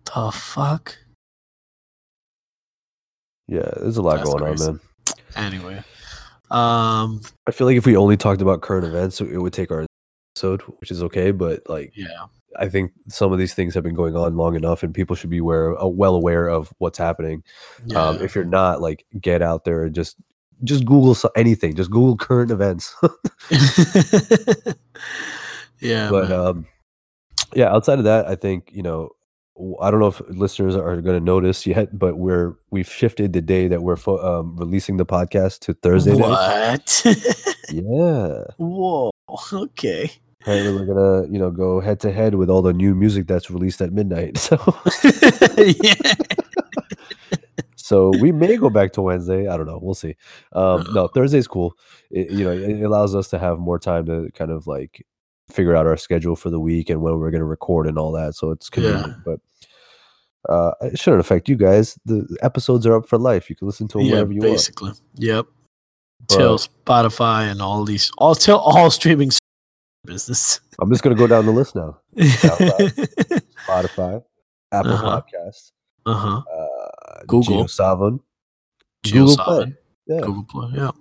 [0.06, 0.98] the fuck.
[3.48, 4.66] Yeah, there's a lot That's going crazy.
[4.66, 4.80] on,
[5.36, 5.46] man.
[5.46, 5.84] Anyway,
[6.50, 9.86] um, I feel like if we only talked about current events, it would take our
[10.36, 11.30] episode, which is okay.
[11.30, 12.26] But like, yeah,
[12.58, 15.30] I think some of these things have been going on long enough, and people should
[15.30, 17.44] be aware, uh, well aware of what's happening.
[17.86, 18.04] yeah.
[18.04, 20.18] Um, if you're not, like, get out there and just
[20.64, 21.76] just Google anything.
[21.76, 22.96] Just Google current events.
[25.82, 26.40] yeah, but man.
[26.40, 26.66] um,
[27.56, 29.10] yeah, outside of that, I think you know,
[29.82, 33.42] i don't know if listeners are going to notice yet, but we're we've shifted the
[33.42, 36.16] day that we're fo- um, releasing the podcast to Thursday.
[36.16, 37.04] what?
[37.72, 39.12] Yeah, Whoa.
[39.54, 40.12] Okay.
[40.42, 43.50] apparently we're gonna you know go head to head with all the new music that's
[43.50, 44.38] released at midnight.
[44.38, 44.58] So
[45.58, 45.94] yeah.
[47.76, 49.48] so we may go back to Wednesday.
[49.48, 49.80] I don't know.
[49.82, 50.16] We'll see.
[50.52, 51.78] Um, no, Thursday's cool.
[52.10, 55.06] It, you know, it allows us to have more time to kind of like
[55.52, 58.12] figure out our schedule for the week and when we're going to record and all
[58.14, 58.36] that.
[58.36, 59.40] So it's convenient, but
[60.50, 61.98] uh, it shouldn't affect you guys.
[62.06, 63.50] The episodes are up for life.
[63.50, 64.54] You can listen to them yeah, whenever you want.
[64.54, 64.92] basically.
[65.16, 65.48] Yep.
[66.28, 69.32] Till Spotify and all these, all till all streaming
[70.06, 70.60] business.
[70.80, 72.00] I'm just going to go down the list now.
[72.18, 74.24] Spotify,
[74.72, 75.22] Apple Uh-huh.
[75.22, 75.72] Podcasts,
[76.06, 76.42] uh huh.
[76.52, 77.66] uh, Google.
[77.66, 78.20] JioSaavn,
[79.12, 79.76] Google Play.
[80.08, 80.20] Yeah.
[80.22, 80.70] Google Play.
[80.76, 80.92] Yeah.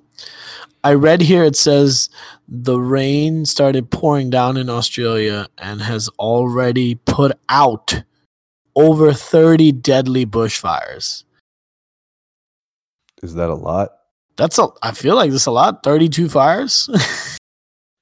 [0.83, 2.09] I read here it says
[2.49, 8.03] the rain started pouring down in Australia and has already put out
[8.75, 11.25] over 30 deadly bushfires.
[13.23, 13.91] Is that a lot?
[14.37, 14.68] That's a.
[14.83, 15.83] I feel like that's a lot.
[15.83, 16.89] Thirty-two fires.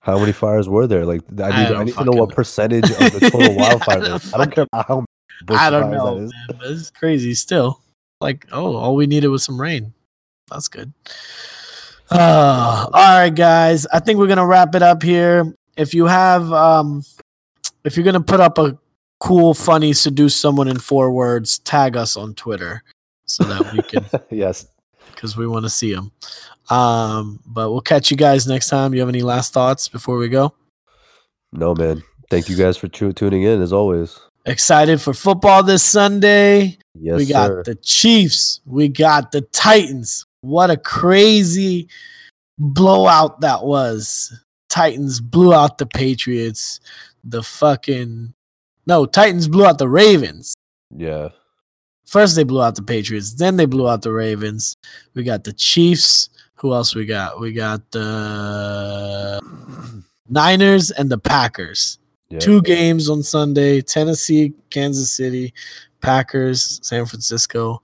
[0.00, 1.04] How many fires were there?
[1.04, 3.78] Like I I need, I, don't need to know what percentage of the total Yeah,
[3.88, 4.34] I.
[4.34, 5.04] I don't care about how
[5.44, 6.30] bush I don't know, man.
[6.62, 7.80] It's crazy still.
[8.20, 9.92] Like, oh, all we needed was some rain.
[10.48, 10.92] That's good.
[12.10, 13.86] Uh, all right, guys.
[13.86, 15.54] I think we're gonna wrap it up here.
[15.76, 17.02] If you have, um,
[17.84, 18.78] if you're gonna put up a
[19.20, 22.82] cool, funny, seduce someone in four words, tag us on Twitter
[23.26, 24.66] so that we can, yes.
[25.10, 26.12] because we want to see them.
[26.70, 28.94] Um, but we'll catch you guys next time.
[28.94, 30.54] You have any last thoughts before we go?
[31.52, 32.02] No, man.
[32.30, 34.18] Thank you guys for tu- tuning in as always.
[34.44, 36.78] Excited for football this Sunday.
[36.94, 37.62] Yes, we got sir.
[37.64, 38.60] the Chiefs.
[38.64, 40.26] We got the Titans.
[40.40, 41.88] What a crazy
[42.58, 44.32] blowout that was.
[44.68, 46.80] Titans blew out the Patriots.
[47.24, 48.34] The fucking
[48.88, 50.54] no, Titans blew out the Ravens.
[50.96, 51.28] yeah.
[52.06, 54.74] First they blew out the Patriots, then they blew out the Ravens.
[55.12, 56.30] We got the Chiefs.
[56.54, 57.38] Who else we got?
[57.38, 59.38] We got the
[60.30, 61.98] Niners and the Packers.
[62.30, 62.38] Yeah.
[62.38, 65.52] Two games on Sunday Tennessee, Kansas City,
[66.00, 67.82] Packers, San Francisco.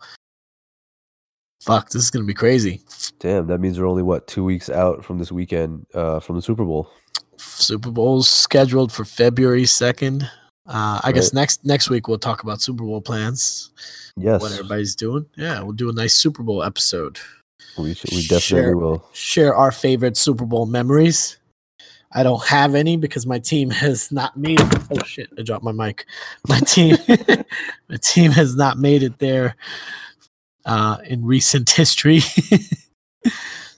[1.64, 2.82] Fuck, this is going to be crazy.
[3.20, 6.42] Damn, that means we're only what two weeks out from this weekend uh, from the
[6.42, 6.90] Super Bowl.
[7.36, 10.28] Super Bowl's scheduled for February 2nd.
[10.66, 13.70] Uh, I guess next next week we'll talk about Super Bowl plans,
[14.16, 15.24] Yes, what everybody's doing.
[15.36, 17.18] Yeah, we'll do a nice Super Bowl episode.
[17.78, 19.08] we should, we definitely Share- will.
[19.12, 21.38] Share our favorite Super Bowl memories.
[22.12, 24.82] I don't have any because my team has not made it.
[24.90, 25.30] Oh shit!
[25.38, 26.04] I dropped my mic.
[26.46, 26.96] My team,
[27.88, 29.56] my team has not made it there
[30.64, 32.20] uh, in recent history.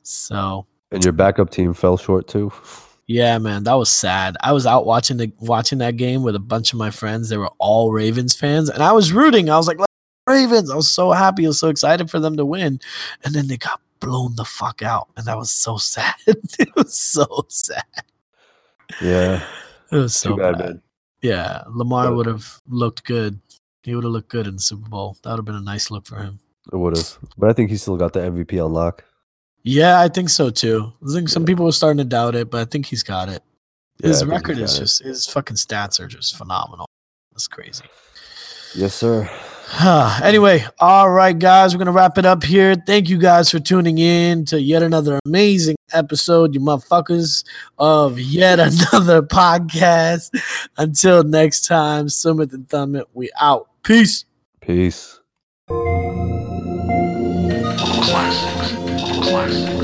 [0.03, 2.53] so And your backup team fell short too.
[3.07, 4.37] yeah, man, that was sad.
[4.41, 7.29] I was out watching the watching that game with a bunch of my friends.
[7.29, 9.51] They were all Ravens fans, and I was rooting.
[9.51, 9.79] I was like,
[10.27, 10.71] Ravens!
[10.71, 11.45] I was so happy.
[11.45, 12.81] I was so excited for them to win,
[13.25, 16.15] and then they got blown the fuck out, and that was so sad.
[16.27, 17.85] it was so sad.
[19.01, 19.45] Yeah,
[19.91, 20.81] It was so bad, bad.
[21.23, 23.41] Yeah, Lamar would have looked good.
[23.83, 25.17] He would have looked good in the Super Bowl.
[25.23, 26.39] That would have been a nice look for him.
[26.73, 29.05] It would have, but I think he still got the MVP on lock.
[29.63, 30.93] Yeah, I think so too.
[31.03, 33.43] I think some people were starting to doubt it, but I think he's got it.
[34.03, 34.81] His he record is it.
[34.81, 36.87] just his fucking stats are just phenomenal.
[37.33, 37.85] That's crazy.
[38.75, 39.29] Yes, sir.
[40.23, 42.75] anyway, all right, guys, we're gonna wrap it up here.
[42.75, 47.45] Thank you guys for tuning in to yet another amazing episode, you motherfuckers,
[47.79, 48.61] of yet
[48.93, 50.31] another podcast.
[50.77, 53.69] Until next time, Summit and Thumbit, we out.
[53.83, 54.25] Peace.
[54.61, 55.16] Peace.
[58.07, 58.71] Classics.
[59.21, 59.76] Classics.